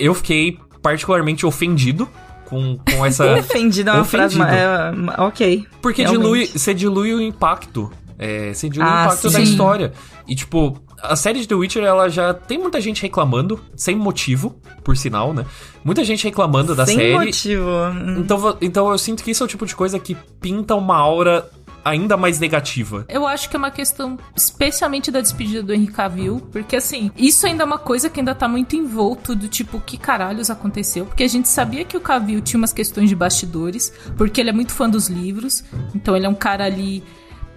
[0.00, 2.08] eu fiquei particularmente ofendido
[2.48, 3.38] com, com essa.
[3.38, 4.40] Ofendido é uma frase.
[4.40, 4.56] Ofendido.
[4.56, 5.66] É, ok.
[5.82, 6.22] Porque realmente.
[6.22, 7.90] dilui, você dilui o impacto.
[8.18, 9.42] É, você dilui Ah, o impacto da sim.
[9.44, 9.92] história.
[10.26, 14.56] E, tipo, a série de The Witcher, ela já tem muita gente reclamando, sem motivo,
[14.82, 15.46] por sinal, né?
[15.84, 17.12] Muita gente reclamando da Sem série.
[17.14, 17.70] motivo.
[18.18, 21.48] Então, então eu sinto que isso é o tipo de coisa que pinta uma aura
[21.88, 23.04] ainda mais negativa.
[23.08, 27.46] Eu acho que é uma questão especialmente da despedida do Henry Cavill, porque assim, isso
[27.46, 31.06] ainda é uma coisa que ainda tá muito envolto do tipo, que caralhos aconteceu?
[31.06, 34.52] Porque a gente sabia que o Cavill tinha umas questões de bastidores, porque ele é
[34.52, 37.02] muito fã dos livros, então ele é um cara ali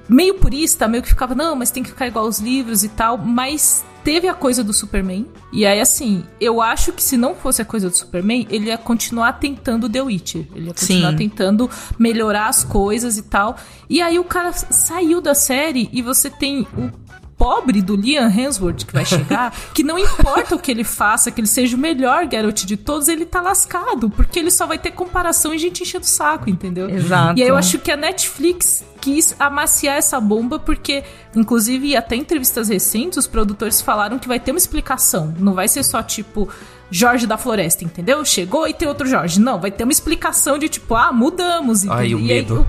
[0.08, 3.18] meio purista, meio que ficava, não, mas tem que ficar igual aos livros e tal,
[3.18, 5.26] mas teve a coisa do Superman.
[5.52, 8.78] E aí, assim, eu acho que se não fosse a coisa do Superman, ele ia
[8.78, 10.48] continuar tentando The Witcher.
[10.56, 11.18] Ele ia continuar Sim.
[11.18, 13.58] tentando melhorar as coisas e tal.
[13.90, 16.90] E aí o cara saiu da série e você tem o
[17.42, 21.42] pobre do Liam Hemsworth que vai chegar, que não importa o que ele faça, que
[21.42, 24.92] ele seja o melhor Geralt de todos, ele tá lascado, porque ele só vai ter
[24.92, 26.88] comparação e gente enchendo o saco, entendeu?
[26.88, 27.40] Exato.
[27.40, 31.04] E aí eu acho que a Netflix quis amaciar essa bomba porque,
[31.36, 35.34] inclusive, até em entrevistas recentes, os produtores falaram que vai ter uma explicação.
[35.40, 36.48] Não vai ser só tipo
[36.92, 38.24] Jorge da Floresta, entendeu?
[38.26, 39.40] Chegou e tem outro Jorge.
[39.40, 41.88] Não, vai ter uma explicação de tipo, ah, mudamos.
[41.88, 42.18] Ai, entendeu?
[42.18, 42.68] o E aí, medo.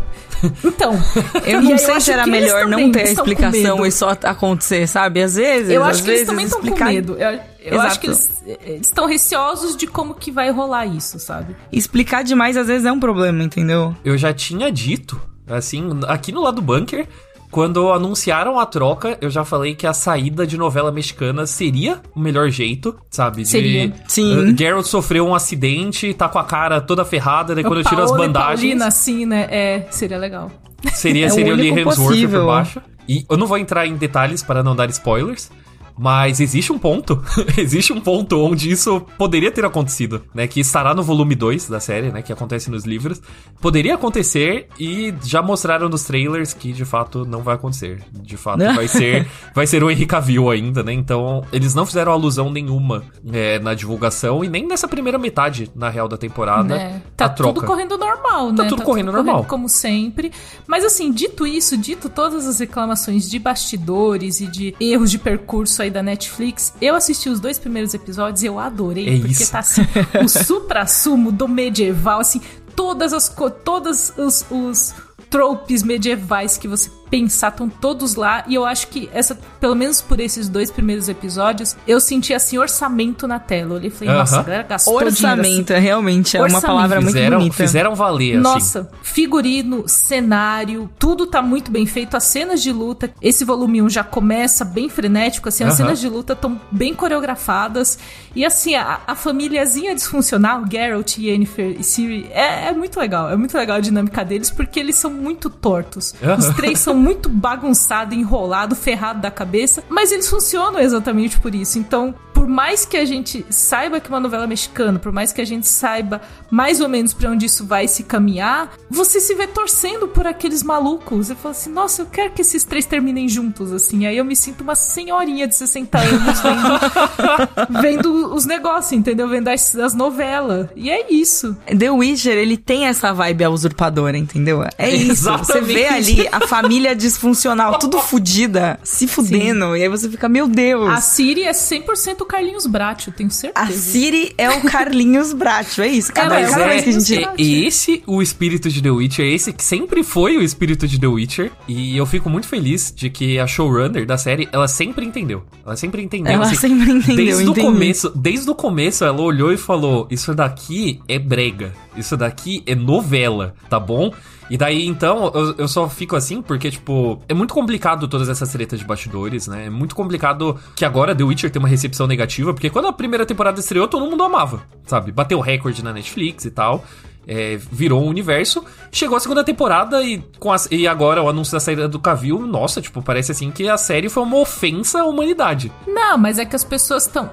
[0.64, 0.92] então,
[1.44, 3.86] Eu não aí sei acho se era melhor não ter com explicação medo.
[3.86, 5.22] e só acontecer, sabe?
[5.22, 5.70] Às vezes.
[5.70, 7.16] Eu às acho que eles vezes, também estão com explicar- medo.
[7.18, 11.54] Eu, eu acho que eles eles estão receosos de como que vai rolar isso, sabe?
[11.70, 13.94] Explicar demais às vezes é um problema, entendeu?
[14.04, 17.06] Eu já tinha dito, assim, aqui no lado do bunker,
[17.52, 22.18] quando anunciaram a troca, eu já falei que a saída de novela mexicana seria o
[22.18, 23.42] melhor jeito, sabe?
[23.42, 23.92] De, Seria.
[24.08, 24.52] Sim.
[24.52, 28.02] Uh, Geralt sofreu um acidente, tá com a cara toda ferrada, daí quando eu tiro
[28.02, 29.46] as Paola bandagens, Paulina, assim, né?
[29.50, 30.50] É, seria legal.
[30.94, 32.82] seria, É o seria o Lee Hemsworth por baixo.
[33.06, 35.50] E eu não vou entrar em detalhes para não dar spoilers,
[35.98, 37.22] Mas existe um ponto,
[37.56, 40.46] existe um ponto onde isso poderia ter acontecido, né?
[40.46, 42.22] Que estará no volume 2 da série, né?
[42.22, 43.20] Que acontece nos livros.
[43.60, 48.02] Poderia acontecer e já mostraram nos trailers que de fato não vai acontecer.
[48.12, 50.92] De fato, vai ser vai ser o Henry Cavill ainda, né?
[50.92, 55.88] Então, eles não fizeram alusão nenhuma é, na divulgação e nem nessa primeira metade, na
[55.88, 56.76] real, da temporada.
[56.76, 57.02] É.
[57.16, 58.68] Tá tudo correndo normal, tá né?
[58.68, 59.34] Tudo tá correndo tudo normal.
[59.36, 60.32] Correndo como sempre.
[60.66, 65.81] Mas assim, dito isso, dito todas as reclamações de bastidores e de erros de percurso
[65.82, 69.52] aí da Netflix, eu assisti os dois primeiros episódios e eu adorei, é porque isso.
[69.52, 69.82] tá assim,
[70.24, 72.40] o supra-sumo do medieval, assim,
[72.74, 74.94] todas as todas os, os
[75.28, 78.42] tropes medievais que você pensar, estão todos lá.
[78.48, 82.56] E eu acho que essa, pelo menos por esses dois primeiros episódios, eu senti assim
[82.56, 83.72] orçamento na tela.
[83.72, 84.18] Eu olhei e falei, Aham.
[84.20, 85.26] nossa, a galera gastou dinheiro, assim.
[85.26, 86.66] Orçamento, realmente, é uma Orçamento.
[86.66, 87.54] palavra muito Fizeram, bonita.
[87.56, 88.40] fizeram valer, assim.
[88.42, 92.16] Nossa, figurino, cenário, tudo tá muito bem feito.
[92.16, 95.76] As cenas de luta, esse volume 1 já começa bem frenético, assim, as Aham.
[95.76, 97.98] cenas de luta estão bem coreografadas.
[98.34, 103.28] E assim, a, a famíliazinha disfuncional, Geralt, Yennefer e Ciri, é, é muito legal.
[103.28, 106.14] É muito legal a dinâmica deles, porque eles são muito tortos.
[106.22, 106.38] Aham.
[106.38, 111.78] Os três são muito bagunçados, enrolados, ferrados da cabeça, mas eles funcionam exatamente por isso.
[111.78, 115.40] Então, por mais que a gente saiba que é uma novela mexicana, por mais que
[115.40, 119.46] a gente saiba mais ou menos pra onde isso vai se caminhar, você se vê
[119.46, 121.28] torcendo por aqueles malucos.
[121.28, 124.06] Você fala assim, nossa, eu quero que esses três terminem juntos, assim.
[124.06, 129.28] Aí eu me sinto uma senhorinha de 60 anos vendo, vendo os negócios, entendeu?
[129.28, 130.66] Vendo as, as novelas.
[130.74, 131.56] E é isso.
[131.66, 134.64] The Witcher, ele tem essa vibe usurpadora, entendeu?
[134.76, 135.22] É isso.
[135.22, 135.74] Você Exatamente.
[135.74, 139.76] vê ali a família disfuncional, tudo fudida, se fudendo.
[139.76, 140.88] E aí você fica, meu Deus.
[140.88, 143.66] A Siri é 100% o Carlinhos Brat, eu tenho certeza.
[143.66, 146.10] A Siri é o Carlinhos Bracho, é isso.
[146.10, 147.24] Cada, é cada vez que a gente...
[147.24, 151.06] É esse o espírito de The Witcher, esse que sempre foi o espírito de The
[151.06, 151.52] Witcher.
[151.68, 155.44] E eu fico muito feliz de que a showrunner da série, ela sempre entendeu.
[155.62, 156.32] Ela sempre entendeu.
[156.32, 160.34] Ela assim, sempre entendeu, Desde o começo, desde o começo ela olhou e falou: "Isso
[160.34, 161.74] daqui é brega.
[161.94, 164.10] Isso daqui é novela, tá bom?"
[164.50, 168.50] E daí, então, eu, eu só fico assim porque, tipo, é muito complicado todas essas
[168.52, 169.66] tretas de bastidores, né?
[169.66, 173.24] É muito complicado que agora The Witcher tem uma recepção negativa, porque quando a primeira
[173.24, 175.10] temporada estreou, todo mundo amava, sabe?
[175.12, 176.84] Bateu recorde na Netflix e tal.
[177.24, 178.64] é, virou um universo.
[178.90, 182.40] Chegou a segunda temporada e, com as- e agora o anúncio da saída do Cavill,
[182.48, 185.70] nossa, tipo, parece assim que a série foi uma ofensa à humanidade.
[185.86, 187.30] Não, mas é que as pessoas estão.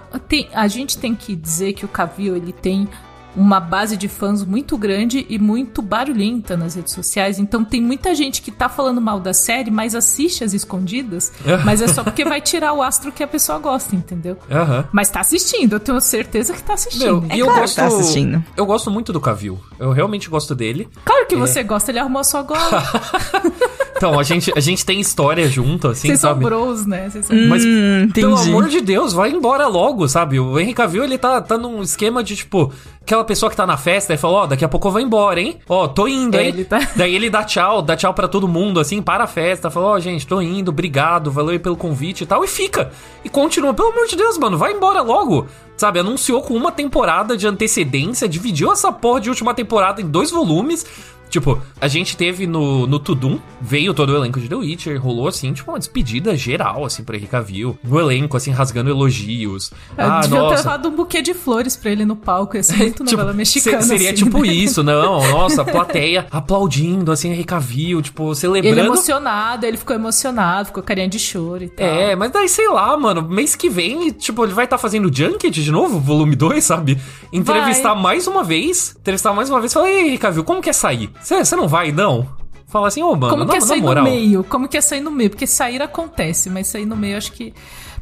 [0.54, 2.88] A gente tem que dizer que o Cavill ele tem
[3.36, 7.40] uma base de fãs muito grande e muito barulhenta nas redes sociais.
[7.40, 11.32] Então tem muita gente que tá falando mal da série, mas assiste as escondidas.
[11.66, 14.38] mas é só porque vai tirar o astro que a pessoa gosta, entendeu?
[14.50, 14.86] Aham.
[14.92, 17.22] Mas tá assistindo, eu tenho certeza que tá assistindo.
[17.22, 17.76] Meu, É e eu claro gosto.
[17.76, 18.44] tá assistindo.
[18.58, 19.60] Eu gosto muito do Cavill.
[19.80, 20.88] Eu realmente gosto dele.
[21.06, 22.60] Claro que você gosta, ele arrumou a sua gola.
[24.00, 26.46] Então, a gente, a gente tem história junto, assim, Vocês são sabe?
[26.46, 27.10] bros, né?
[27.10, 27.36] Vocês são...
[27.48, 28.50] Mas, Hum, pelo entendi.
[28.50, 30.40] amor de Deus, vai embora logo, sabe?
[30.40, 33.76] O Henry Cavill, ele tá, tá num esquema de, tipo, aquela pessoa que tá na
[33.76, 35.58] festa e fala, ó, daqui a pouco eu vou embora, hein?
[35.68, 36.48] Ó, tô indo, É, hein?
[36.48, 39.70] ele tá- Daí ele dá tchau, dá tchau pra todo mundo, assim, para a festa,
[39.70, 42.92] fala, ó, gente, tô indo, obrigado, valeu aí pelo convite e tal, e fica.
[43.26, 45.46] E continua, pelo amor de Deus, mano, vai embora logo.
[45.76, 50.30] Sabe, anunciou com uma temporada de antecedência, dividiu essa porra de última temporada em dois
[50.32, 50.86] volumes.
[51.30, 55.28] Tipo, a gente teve no, no Tudum, veio todo o elenco de The Witcher, rolou
[55.28, 57.78] assim, tipo, uma despedida geral, assim, pra Henry Cavill.
[57.88, 59.72] O elenco, assim, rasgando elogios.
[59.98, 60.56] Eu ah, devia ter nossa.
[60.56, 62.58] levado um buquê de flores pra ele no palco.
[62.58, 63.82] Ia ser muito Tipo, novela mexicana.
[63.82, 64.48] se- seria assim, tipo né?
[64.48, 65.20] isso, não.
[65.32, 68.80] Nossa, a plateia aplaudindo, assim, Henry Cavill, tipo, celebrando.
[68.80, 71.86] Ele emocionado, ele ficou emocionado, ficou carinha de choro e tal.
[71.86, 75.52] É, mas daí, sei lá, mano, mês que vem, tipo, ele vai estar fazendo Junket
[75.52, 77.00] de novo, volume 2, sabe?
[77.32, 81.10] Entrevistar mais uma vez, entrevistar mais uma vez, falar, ei, Cavill, como que é sair?
[81.22, 82.28] Você não vai, não?
[82.68, 84.04] Fala assim, ô, mano, Como na, que é sair moral.
[84.04, 84.44] no meio?
[84.44, 85.30] Como que é sair no meio?
[85.32, 87.54] Porque sair acontece, mas sair no meio acho que.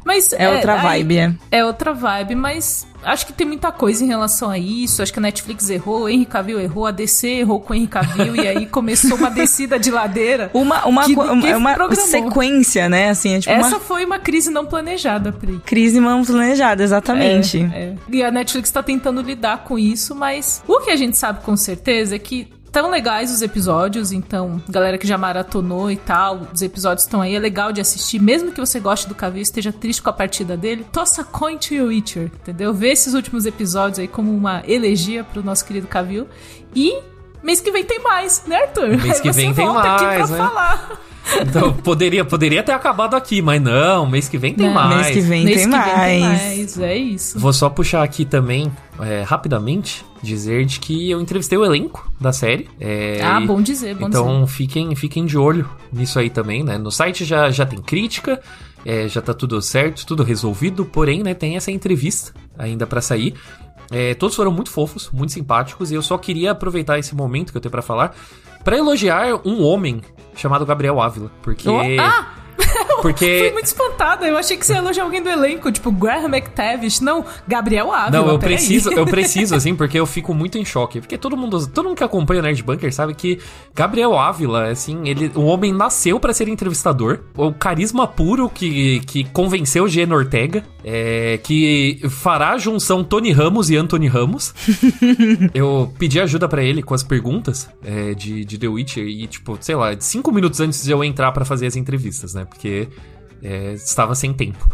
[0.04, 1.34] Mas É outra aí- vibe, é.
[1.50, 5.02] É outra vibe, mas acho que tem muita coisa em relação a isso.
[5.02, 7.88] Acho que a Netflix errou, o Henry Cavill errou, a DC errou com o Henry
[7.88, 10.50] Cavill e aí começou uma descida de ladeira.
[10.54, 12.06] Uma, uma, que co- ninguém uma, programou.
[12.06, 13.08] sequência, né?
[13.10, 15.60] Assim, é tipo Essa uma foi uma crise não planejada, Pri.
[15.64, 17.58] crise não planejada, exatamente.
[17.74, 17.94] É, é.
[18.10, 21.56] E a Netflix tá tentando lidar com isso, mas o que a gente sabe com
[21.56, 26.62] certeza é que tão legais os episódios, então, galera que já maratonou e tal, os
[26.62, 29.72] episódios estão aí, é legal de assistir, mesmo que você goste do Cavill e esteja
[29.72, 32.72] triste com a partida dele, tossa coin to your Witcher, entendeu?
[32.72, 36.28] Vê esses últimos episódios aí como uma elegia pro nosso querido Cavill
[36.72, 36.96] e
[37.42, 38.90] mês que vem tem mais, né, Arthur?
[38.90, 40.36] Mês Aí que você vem tem mais, pra né?
[40.36, 41.00] falar.
[41.42, 44.96] Então, poderia, poderia ter acabado aqui, mas não, mês que vem tem Não, mais.
[45.06, 46.00] Mês que vem Mês tem que mais.
[46.00, 46.78] vem tem mais.
[46.80, 47.38] É isso.
[47.38, 52.32] Vou só puxar aqui também, é, rapidamente, dizer de que eu entrevistei o elenco da
[52.32, 52.68] série.
[52.80, 54.20] é, Ah, e- bom dizer, bom dizer.
[54.22, 56.78] Então fiquem, fiquem de olho nisso aí também, né?
[56.78, 58.40] No site já, já tem crítica,
[58.84, 63.34] é, já tá tudo certo, tudo resolvido, porém, né, tem essa entrevista ainda pra sair.
[63.90, 67.56] É, todos foram muito fofos, muito simpáticos, e eu só queria aproveitar esse momento que
[67.56, 68.14] eu tenho pra falar
[68.62, 70.02] pra elogiar um homem
[70.38, 71.68] chamado Gabriel Ávila, porque...
[71.68, 72.34] Oh, ah!
[73.02, 73.50] Porque...
[73.52, 73.66] muito
[74.22, 77.00] Eu achei que você ia elogiar alguém do elenco, tipo Graham McTavish.
[77.00, 78.22] Não, Gabriel Ávila.
[78.22, 81.00] Não, eu preciso, eu preciso, assim, porque eu fico muito em choque.
[81.00, 83.38] Porque todo mundo, todo mundo que acompanha o Nerd Bunker sabe que
[83.74, 87.20] Gabriel Ávila, assim, ele, o homem nasceu pra ser entrevistador.
[87.36, 93.32] O carisma puro que, que convenceu o Geno Ortega, é, que fará a junção Tony
[93.32, 94.54] Ramos e Anthony Ramos.
[95.54, 99.58] eu pedi ajuda pra ele com as perguntas é, de, de The Witcher e, tipo,
[99.60, 102.44] sei lá, cinco minutos antes de eu entrar pra fazer as entrevistas, né?
[102.44, 102.88] Porque
[103.42, 104.68] é, estava sem tempo.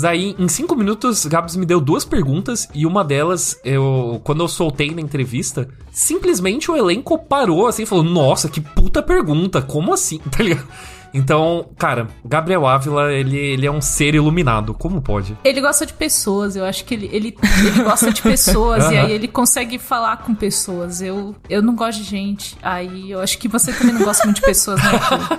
[0.00, 4.48] Daí, em cinco minutos, Gabs me deu duas perguntas e uma delas, eu, quando eu
[4.48, 9.92] soltei na entrevista, simplesmente o elenco parou assim e falou: Nossa, que puta pergunta, como
[9.92, 10.20] assim?
[10.30, 10.66] Tá ligado?
[11.12, 15.36] Então, cara, Gabriel Ávila, ele, ele é um ser iluminado, como pode?
[15.44, 19.06] Ele gosta de pessoas, eu acho que ele, ele, ele gosta de pessoas e Aham.
[19.06, 21.02] aí ele consegue falar com pessoas.
[21.02, 22.56] Eu, eu não gosto de gente.
[22.62, 24.90] Aí eu acho que você também não gosta muito de pessoas, né?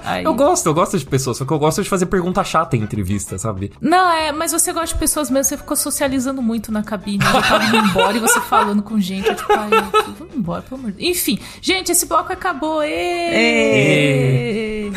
[0.03, 0.23] Aí...
[0.23, 2.81] Eu gosto, eu gosto de pessoas, só que eu gosto de fazer pergunta chata em
[2.81, 3.71] entrevista, sabe?
[3.79, 7.23] Não, é, mas você gosta de pessoas mesmo, você ficou socializando muito na cabine.
[7.23, 9.27] Eu tava indo embora e você falando com gente.
[9.27, 9.69] Eu, tipo, ai,
[10.17, 11.17] vamos embora, pelo amor de Deus.
[11.17, 12.81] Enfim, gente, esse bloco acabou.
[12.83, 14.90] Ê!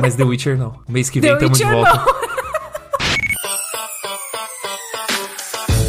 [0.00, 0.78] Mas The Witcher não.
[0.88, 2.04] Mês que vem The tamo de Witcher volta.
[2.04, 2.28] não.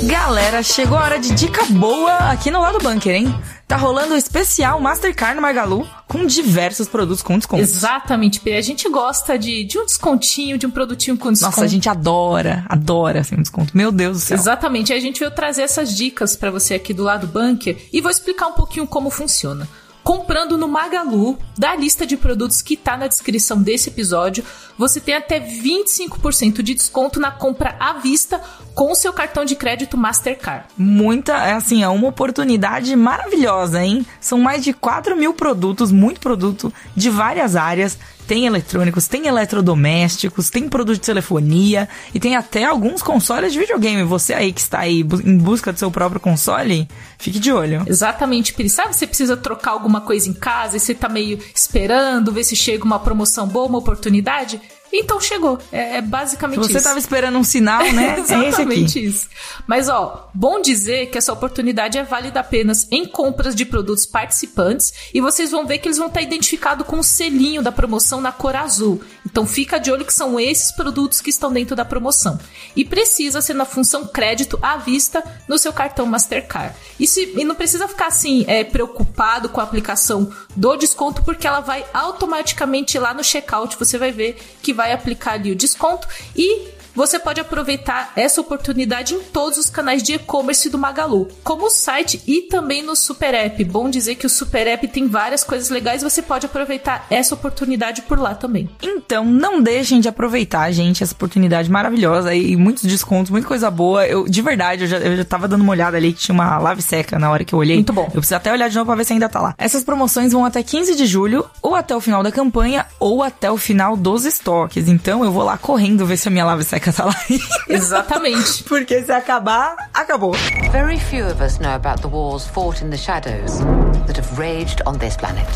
[0.04, 3.36] Galera, chegou a hora de dica boa aqui no lado bunker, hein?
[3.68, 7.62] Tá rolando o especial Mastercard no Magalu com diversos produtos com desconto.
[7.62, 8.56] Exatamente, Pê.
[8.56, 11.52] A gente gosta de, de um descontinho, de um produtinho com desconto.
[11.52, 13.78] Nossa, a gente adora, adora assim, um desconto.
[13.78, 14.38] Meu Deus do céu.
[14.38, 14.92] Exatamente.
[14.94, 18.48] A gente veio trazer essas dicas pra você aqui do lado bunker e vou explicar
[18.48, 19.68] um pouquinho como funciona.
[20.10, 24.44] Comprando no Magalu, da lista de produtos que tá na descrição desse episódio,
[24.76, 28.42] você tem até 25% de desconto na compra à vista
[28.80, 30.64] com o seu cartão de crédito Mastercard.
[30.78, 34.06] Muita, é assim, é uma oportunidade maravilhosa, hein?
[34.22, 38.00] São mais de 4 mil produtos, muito produto de várias áreas.
[38.26, 44.04] Tem eletrônicos, tem eletrodomésticos, tem produto de telefonia e tem até alguns consoles de videogame.
[44.04, 46.88] Você aí que está aí em busca do seu próprio console,
[47.18, 47.84] fique de olho.
[47.86, 48.70] Exatamente, Piri.
[48.70, 52.56] Sabe, você precisa trocar alguma coisa em casa e você tá meio esperando ver se
[52.56, 54.62] chega uma promoção boa, uma oportunidade?
[54.92, 55.60] Então chegou.
[55.72, 56.78] É, é basicamente você isso.
[56.78, 58.18] estava esperando um sinal, né?
[58.30, 58.48] é.
[58.48, 59.28] Exatamente isso.
[59.68, 64.94] Mas ó, bom dizer que essa oportunidade é válida apenas em compras de produtos participantes
[65.14, 68.32] e vocês vão ver que eles vão estar identificados com o selinho da promoção na
[68.32, 69.02] cor azul.
[69.32, 72.40] Então fica de olho que são esses produtos que estão dentro da promoção.
[72.76, 76.76] E precisa ser na função crédito à vista no seu cartão Mastercard.
[77.00, 81.48] E, se, e não precisa ficar assim é, preocupado com a aplicação do desconto, porque
[81.48, 86.08] ela vai automaticamente lá no checkout, você vai ver que vai aplicar ali o desconto
[86.36, 91.66] e você pode aproveitar essa oportunidade em todos os canais de e-commerce do Magalu, como
[91.66, 93.64] o site e também no Super App.
[93.64, 98.02] Bom dizer que o Super App tem várias coisas legais, você pode aproveitar essa oportunidade
[98.04, 98.70] por lá também.
[98.82, 104.06] Então, não deixem de aproveitar, gente, essa oportunidade maravilhosa e muitos descontos, muita coisa boa.
[104.06, 106.58] Eu, de verdade, eu já, eu já tava dando uma olhada ali que tinha uma
[106.58, 107.76] lave seca na hora que eu olhei.
[107.76, 108.06] Muito bom.
[108.06, 109.56] Eu preciso até olhar de novo pra ver se ainda tá lá.
[109.58, 113.52] Essas promoções vão até 15 de julho, ou até o final da campanha, ou até
[113.52, 114.88] o final dos estoques.
[114.88, 117.16] Então, eu vou lá correndo ver se a minha lave seca tá lá.
[117.68, 118.64] Exatamente.
[118.64, 120.34] Porque se acabar, acabou.
[120.72, 123.60] Very few of us know about the wars fought in the shadows
[124.08, 125.48] that have raged on this planet.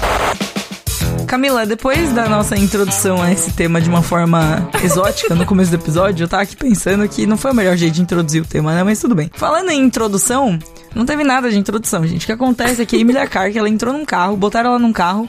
[1.27, 5.75] Camila, depois da nossa introdução a esse tema de uma forma exótica no começo do
[5.75, 8.75] episódio, eu tava aqui pensando que não foi o melhor jeito de introduzir o tema,
[8.75, 8.83] né?
[8.83, 9.31] Mas tudo bem.
[9.33, 10.59] Falando em introdução,
[10.93, 12.23] não teve nada de introdução, gente.
[12.23, 14.93] O que acontece é que a Emilia Clarke, ela entrou num carro, botaram ela num
[14.93, 15.27] carro,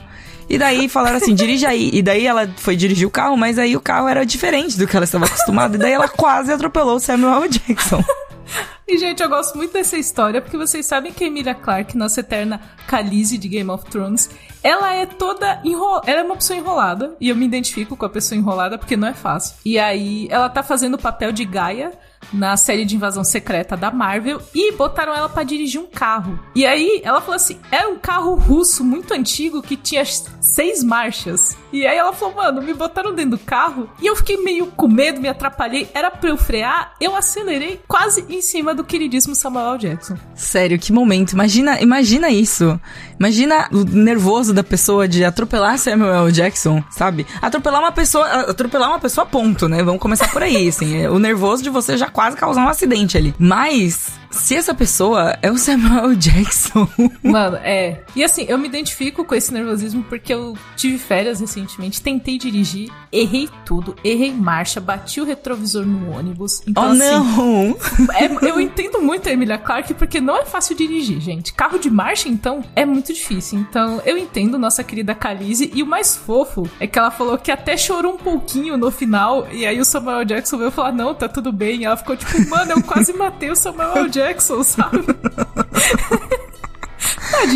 [0.48, 1.90] e daí falaram assim, dirige aí.
[1.92, 4.96] E daí ela foi dirigir o carro, mas aí o carro era diferente do que
[4.96, 5.76] ela estava acostumada.
[5.76, 7.48] E daí ela quase atropelou o Samuel.
[7.48, 8.04] Jackson.
[8.87, 12.20] E, gente, eu gosto muito dessa história, porque vocês sabem que a Emilia Clarke, nossa
[12.20, 14.29] eterna Khaleesi de Game of Thrones,
[14.62, 16.03] ela é toda enro...
[16.07, 19.09] Ela é uma pessoa enrolada, e eu me identifico com a pessoa enrolada, porque não
[19.09, 19.57] é fácil.
[19.64, 21.92] E aí, ela tá fazendo o papel de Gaia
[22.33, 26.38] na série de invasão secreta da Marvel, e botaram ela pra dirigir um carro.
[26.55, 31.57] E aí, ela falou assim, era um carro russo muito antigo, que tinha seis marchas.
[31.73, 34.88] E aí ela falou, mano, me botaram dentro do carro, e eu fiquei meio com
[34.88, 39.79] medo, me atrapalhei, era pra eu frear, eu acelerei quase em cima do queridíssimo Samuel.
[39.79, 40.17] Jackson.
[40.35, 41.33] Sério, que momento.
[41.33, 42.79] Imagina, imagina isso.
[43.19, 46.31] Imagina o nervoso da pessoa de atropelar Samuel.
[46.31, 47.27] Jackson, sabe?
[47.41, 49.83] Atropelar uma pessoa, atropelar uma pessoa ponto, né?
[49.83, 51.07] Vamos começar por aí, assim.
[51.15, 53.35] O nervoso de você já quase causar um acidente ali.
[53.39, 56.89] Mas se essa pessoa é o Samuel Jackson.
[57.23, 58.03] Mano, é.
[58.17, 62.91] E assim, eu me identifico com esse nervosismo porque eu tive férias recentemente, tentei dirigir,
[63.13, 66.63] errei tudo, errei marcha, bati o retrovisor no ônibus.
[66.67, 67.77] Então, oh, assim, não!
[68.15, 71.53] É, eu entendo muito a Emilia Clarke porque não é fácil dirigir, gente.
[71.53, 73.59] Carro de marcha, então, é muito difícil.
[73.59, 75.70] Então, eu entendo nossa querida Khaleesi.
[75.74, 79.46] E o mais fofo é que ela falou que até chorou um pouquinho no final.
[79.53, 81.81] E aí o Samuel Jackson veio falar: Não, tá tudo bem.
[81.81, 84.24] E ela ficou tipo, mano, eu quase matei o Samuel Jackson.
[84.24, 84.64] Jackson,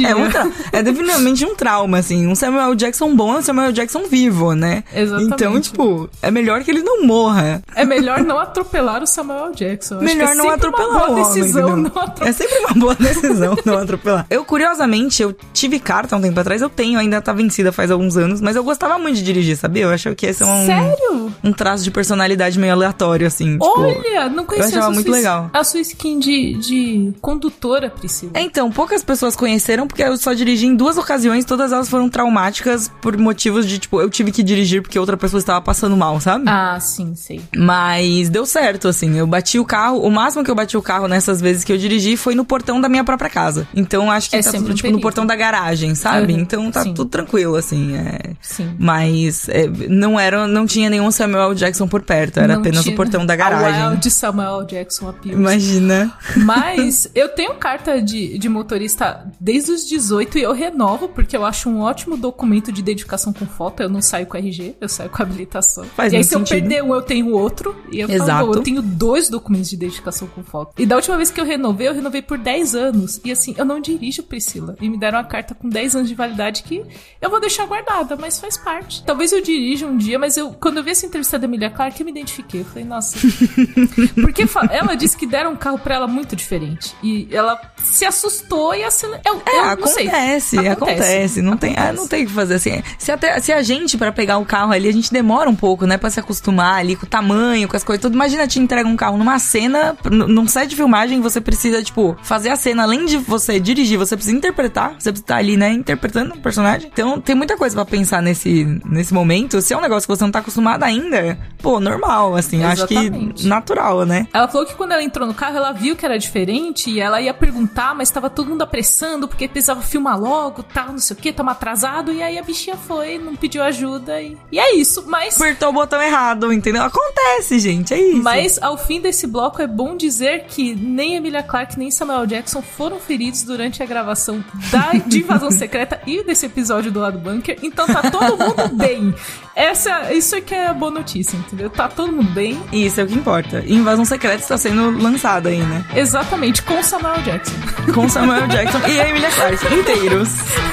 [0.08, 0.28] É, um
[0.72, 2.26] é definitivamente um trauma, assim.
[2.26, 4.84] Um Samuel Jackson bom é um Samuel Jackson vivo, né?
[4.94, 5.34] Exatamente.
[5.34, 7.62] Então, tipo, é melhor que ele não morra.
[7.74, 10.00] É melhor não atropelar o Samuel Jackson.
[10.00, 12.28] melhor é não atropelar uma boa decisão homem, não atropelar.
[12.28, 14.26] É sempre uma boa decisão não atropelar.
[14.30, 17.90] Eu, curiosamente, eu tive carta há um tempo atrás, eu tenho, ainda tá vencida faz
[17.90, 19.84] alguns anos, mas eu gostava muito de dirigir, sabia?
[19.84, 20.66] Eu achava que esse é um...
[20.66, 21.32] Sério?
[21.42, 23.52] Um traço de personalidade meio aleatório, assim.
[23.52, 25.50] Tipo, Olha, não conhecia eu achava muito sua, legal.
[25.52, 28.32] A sua skin de, de condutora, Priscila.
[28.34, 32.08] É, então, poucas pessoas conheceram porque eu só dirigi em duas ocasiões, todas elas foram
[32.08, 36.20] traumáticas por motivos de, tipo, eu tive que dirigir porque outra pessoa estava passando mal,
[36.20, 36.44] sabe?
[36.48, 37.40] Ah, sim, sei.
[37.56, 39.16] Mas deu certo, assim.
[39.18, 41.78] Eu bati o carro, o máximo que eu bati o carro nessas vezes que eu
[41.78, 43.66] dirigi foi no portão da minha própria casa.
[43.74, 45.00] Então acho que É tá tudo, um tipo, no perigo.
[45.00, 46.32] portão da garagem, sabe?
[46.32, 46.94] Uhum, Então tá sim.
[46.94, 47.96] tudo tranquilo, assim.
[47.96, 48.30] É...
[48.40, 48.74] Sim.
[48.78, 52.92] Mas é, não era, não tinha nenhum Samuel Jackson por perto, era Não apenas tinha
[52.92, 53.88] o portão da A garagem.
[53.90, 55.38] Wild Samuel Jackson Appeals.
[55.38, 56.12] Imagina.
[56.36, 61.44] Mas eu tenho carta de, de motorista desde os 18 e eu renovo, porque eu
[61.44, 63.82] acho um ótimo documento de identificação com foto.
[63.82, 65.84] Eu não saio com RG, eu saio com habilitação.
[65.84, 66.60] Faz e aí, se eu sentido.
[66.60, 67.74] perder um, eu tenho outro.
[67.90, 68.30] E eu Exato.
[68.30, 70.74] falo, eu tenho dois documentos de identificação com foto.
[70.78, 73.20] E da última vez que eu renovei, eu renovei por 10 anos.
[73.24, 74.76] E assim, eu não dirijo, Priscila.
[74.80, 76.84] E me deram uma carta com 10 anos de validade que
[77.20, 79.02] eu vou deixar guardada, mas faz parte.
[79.04, 82.00] Talvez eu dirija um dia, mas eu, quando eu vi essa entrevista da Emilia Clarke,
[82.00, 82.60] eu me identifiquei.
[82.60, 83.18] Eu falei, nossa,
[84.20, 86.94] porque ela disse que deram um carro pra ela muito diferente.
[87.02, 89.20] E ela se assustou e acelerou.
[89.48, 90.68] É, acontece, sei.
[90.68, 91.96] acontece, Não tem, ah, Acontece.
[91.96, 92.82] não tem o que fazer assim.
[92.98, 95.86] Se, até, se a gente, pra pegar o carro ali, a gente demora um pouco,
[95.86, 95.96] né?
[95.96, 98.14] Pra se acostumar ali com o tamanho, com as coisas tudo.
[98.14, 102.50] Imagina te entrega um carro numa cena, num set de filmagem, você precisa, tipo, fazer
[102.50, 102.82] a cena.
[102.82, 104.90] Além de você dirigir, você precisa interpretar.
[104.98, 105.70] Você precisa estar ali, né?
[105.72, 106.90] Interpretando o personagem.
[106.92, 109.60] Então, tem muita coisa pra pensar nesse, nesse momento.
[109.60, 112.62] Se é um negócio que você não tá acostumado ainda, pô, normal, assim.
[112.64, 113.46] Acho que Exatamente.
[113.46, 114.26] natural, né?
[114.32, 117.20] Ela falou que quando ela entrou no carro, ela viu que era diferente e ela
[117.20, 121.20] ia perguntar, mas tava todo mundo apressando porque precisava filmar logo, tal, não sei o
[121.20, 122.12] que, tamo atrasado.
[122.12, 125.04] E aí a bichinha foi, não pediu ajuda e, e é isso.
[125.06, 126.82] Mas, Apertou o botão errado, entendeu?
[126.82, 127.94] Acontece, gente.
[127.94, 128.20] É isso.
[128.20, 132.60] mas ao fim desse bloco é bom dizer que nem Emilia Clarke nem Samuel Jackson
[132.60, 137.60] foram feridos durante a gravação da, de Invasão Secreta e desse episódio do lado bunker.
[137.62, 139.14] Então tá todo mundo bem.
[139.54, 141.70] Essa, isso é que é a boa notícia, entendeu?
[141.70, 142.60] Tá todo mundo bem.
[142.72, 143.62] Isso é o que importa.
[143.66, 145.84] Invasão Secreta está sendo lançada aí, né?
[145.94, 147.54] Exatamente, com Samuel Jackson.
[147.94, 150.28] Com Samuel Jackson e a Emilia Clarke inteiros.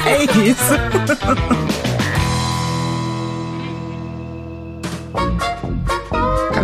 [0.05, 0.73] É isso.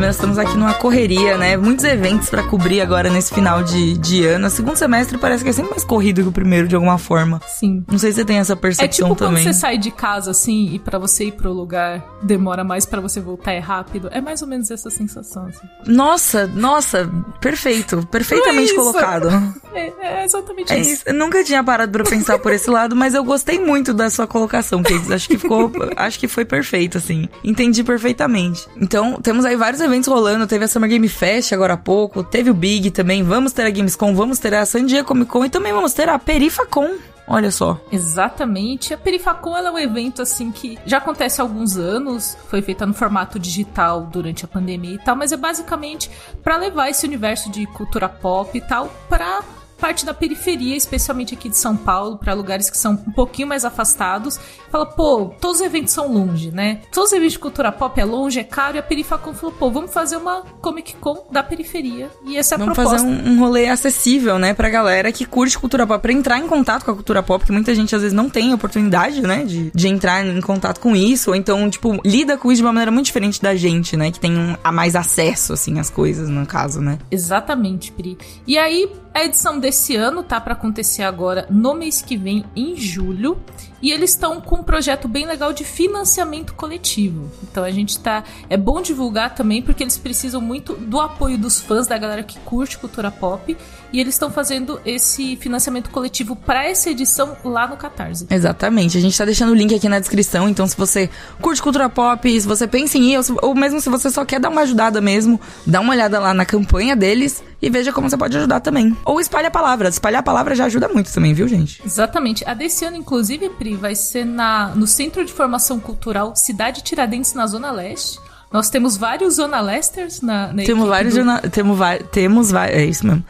[0.01, 1.55] Camila, estamos aqui numa correria, né?
[1.55, 4.47] Muitos eventos pra cobrir agora nesse final de, de ano.
[4.47, 7.39] O segundo semestre parece que é sempre mais corrido que o primeiro, de alguma forma.
[7.47, 7.83] Sim.
[7.87, 9.43] Não sei se você tem essa É percepção tipo quando também.
[9.43, 13.19] você sai de casa assim e pra você ir pro lugar demora mais pra você
[13.19, 14.09] voltar é rápido.
[14.11, 15.45] É mais ou menos essa sensação.
[15.45, 15.67] Assim.
[15.85, 17.07] Nossa, nossa,
[17.39, 18.03] perfeito.
[18.09, 19.29] Perfeitamente Não é colocado.
[19.73, 20.91] É, é exatamente É isso.
[20.95, 21.03] isso.
[21.05, 24.27] Eu nunca tinha parado pra pensar por esse lado, mas eu gostei muito da sua
[24.27, 25.09] colocação, Cakes.
[25.09, 25.71] Acho que ficou.
[25.95, 27.29] acho que foi perfeito, assim.
[27.41, 28.67] Entendi perfeitamente.
[28.75, 30.47] Então, temos aí vários eventos rolando.
[30.47, 32.23] Teve a Summer Game Fest agora há pouco.
[32.23, 33.23] Teve o Big também.
[33.23, 36.07] Vamos ter a Gamescom, vamos ter a San Diego Comic Con e também vamos ter
[36.09, 36.97] a Perifacon.
[37.27, 37.79] Olha só.
[37.91, 38.93] Exatamente.
[38.93, 42.93] A Perifacon é um evento assim que já acontece há alguns anos, foi feita no
[42.93, 46.11] formato digital durante a pandemia e tal, mas é basicamente
[46.43, 49.41] pra levar esse universo de cultura pop e tal pra
[49.81, 53.65] parte da periferia, especialmente aqui de São Paulo, pra lugares que são um pouquinho mais
[53.65, 54.39] afastados.
[54.71, 56.81] Fala, pô, todos os eventos são longe, né?
[56.91, 59.71] Todos os eventos de cultura pop é longe, é caro, e a Perifacon falou, pô,
[59.71, 62.09] vamos fazer uma Comic Con da periferia.
[62.25, 62.99] E essa é a Vamos proposta.
[62.99, 66.47] fazer um, um rolê acessível, né, pra galera que curte cultura pop, pra entrar em
[66.47, 69.71] contato com a cultura pop, que muita gente às vezes não tem oportunidade, né, de,
[69.73, 72.91] de entrar em contato com isso, ou então, tipo, lida com isso de uma maneira
[72.91, 76.45] muito diferente da gente, né, que tem um, a mais acesso, assim, às coisas, no
[76.45, 76.99] caso, né.
[77.09, 78.17] Exatamente, Pri.
[78.45, 82.75] E aí, a edição desse ano tá pra acontecer agora no mês que vem, em
[82.75, 83.41] julho.
[83.81, 87.31] E eles estão com um projeto bem legal de financiamento coletivo.
[87.43, 88.23] Então a gente tá.
[88.49, 92.39] É bom divulgar também, porque eles precisam muito do apoio dos fãs, da galera que
[92.41, 93.57] curte cultura pop.
[93.93, 98.25] E eles estão fazendo esse financiamento coletivo para essa edição lá no Catarse.
[98.29, 98.97] Exatamente.
[98.97, 100.47] A gente tá deixando o link aqui na descrição.
[100.47, 101.09] Então, se você
[101.41, 104.23] curte cultura pop, se você pensa em ir, ou, se- ou mesmo se você só
[104.23, 108.09] quer dar uma ajudada mesmo, dá uma olhada lá na campanha deles e veja como
[108.09, 108.95] você pode ajudar também.
[109.03, 109.89] Ou espalhe a palavra.
[109.89, 111.81] Espalhar a palavra já ajuda muito também, viu, gente?
[111.85, 112.43] Exatamente.
[112.47, 117.33] A desse ano, inclusive, Pri, vai ser na, no Centro de Formação Cultural Cidade Tiradentes,
[117.33, 118.19] na Zona Leste.
[118.51, 121.79] Nós temos vários Zona Lesters na, na Temos vários do- temos
[122.11, 123.23] temos é isso mesmo.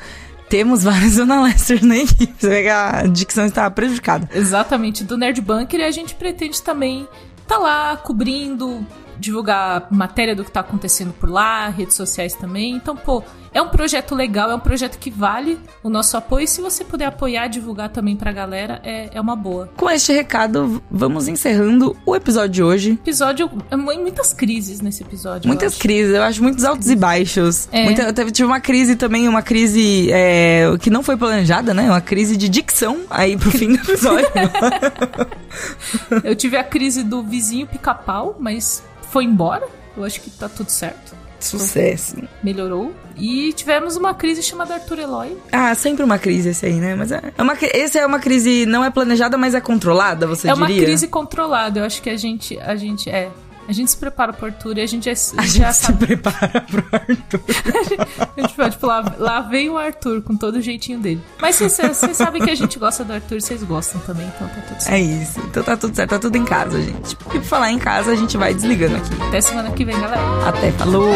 [0.52, 2.34] Temos vários Zona Lester na equipe.
[2.38, 4.30] Vê que a dicção está prejudicada.
[4.34, 7.08] Exatamente, do Nerd Bunker e a gente pretende também
[7.47, 8.86] tá lá cobrindo,
[9.22, 12.74] divulgar matéria do que tá acontecendo por lá, redes sociais também.
[12.76, 16.43] Então, pô, é um projeto legal, é um projeto que vale o nosso apoio.
[16.45, 19.69] E se você puder apoiar, divulgar também pra galera, é, é uma boa.
[19.78, 22.91] Com este recado, vamos encerrando o episódio de hoje.
[22.93, 25.45] Episódio, é mu- muitas crises nesse episódio.
[25.45, 25.82] eu Muitas acho.
[25.82, 27.69] crises, eu acho muitos altos e baixos.
[27.72, 27.84] É.
[27.84, 31.84] Muita, eu tive uma crise também, uma crise é, que não foi planejada, né?
[31.89, 34.28] Uma crise de dicção aí pro fim do episódio.
[36.24, 39.68] Eu tive a crise do vizinho pica-pau, mas foi embora.
[39.95, 41.16] Eu acho que tá tudo certo.
[41.39, 42.16] Sucesso.
[42.43, 42.93] Melhorou.
[43.18, 45.38] E tivemos uma crise chamada Arthur Eloy.
[45.51, 46.95] Ah, sempre uma crise esse aí, né?
[46.95, 50.49] Mas é, é uma, esse é uma crise não é planejada, mas é controlada, você
[50.49, 50.68] é diria?
[50.68, 51.80] uma crise controlada.
[51.80, 53.30] Eu acho que a gente, a gente é.
[53.68, 56.05] A gente se prepara pro Arthur e a gente já, A já gente se sabe.
[56.07, 57.41] prepara pro Arthur.
[58.38, 61.22] A gente fala, tipo, lá, lá vem o Arthur com todo o jeitinho dele.
[61.39, 64.62] Mas vocês vocês sabem que a gente gosta do Arthur, vocês gostam também, então tá
[64.68, 64.93] tudo certo.
[64.93, 65.39] É isso.
[65.39, 67.14] Então tá tudo certo, tá tudo em casa, gente.
[67.14, 69.09] E por falar em casa, a gente vai desligando aqui.
[69.28, 70.49] Até semana que vem, galera.
[70.49, 71.12] Até, falou!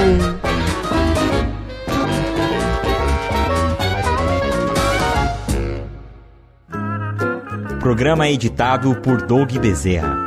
[7.79, 10.24] Programa editado por Doug Bezerra.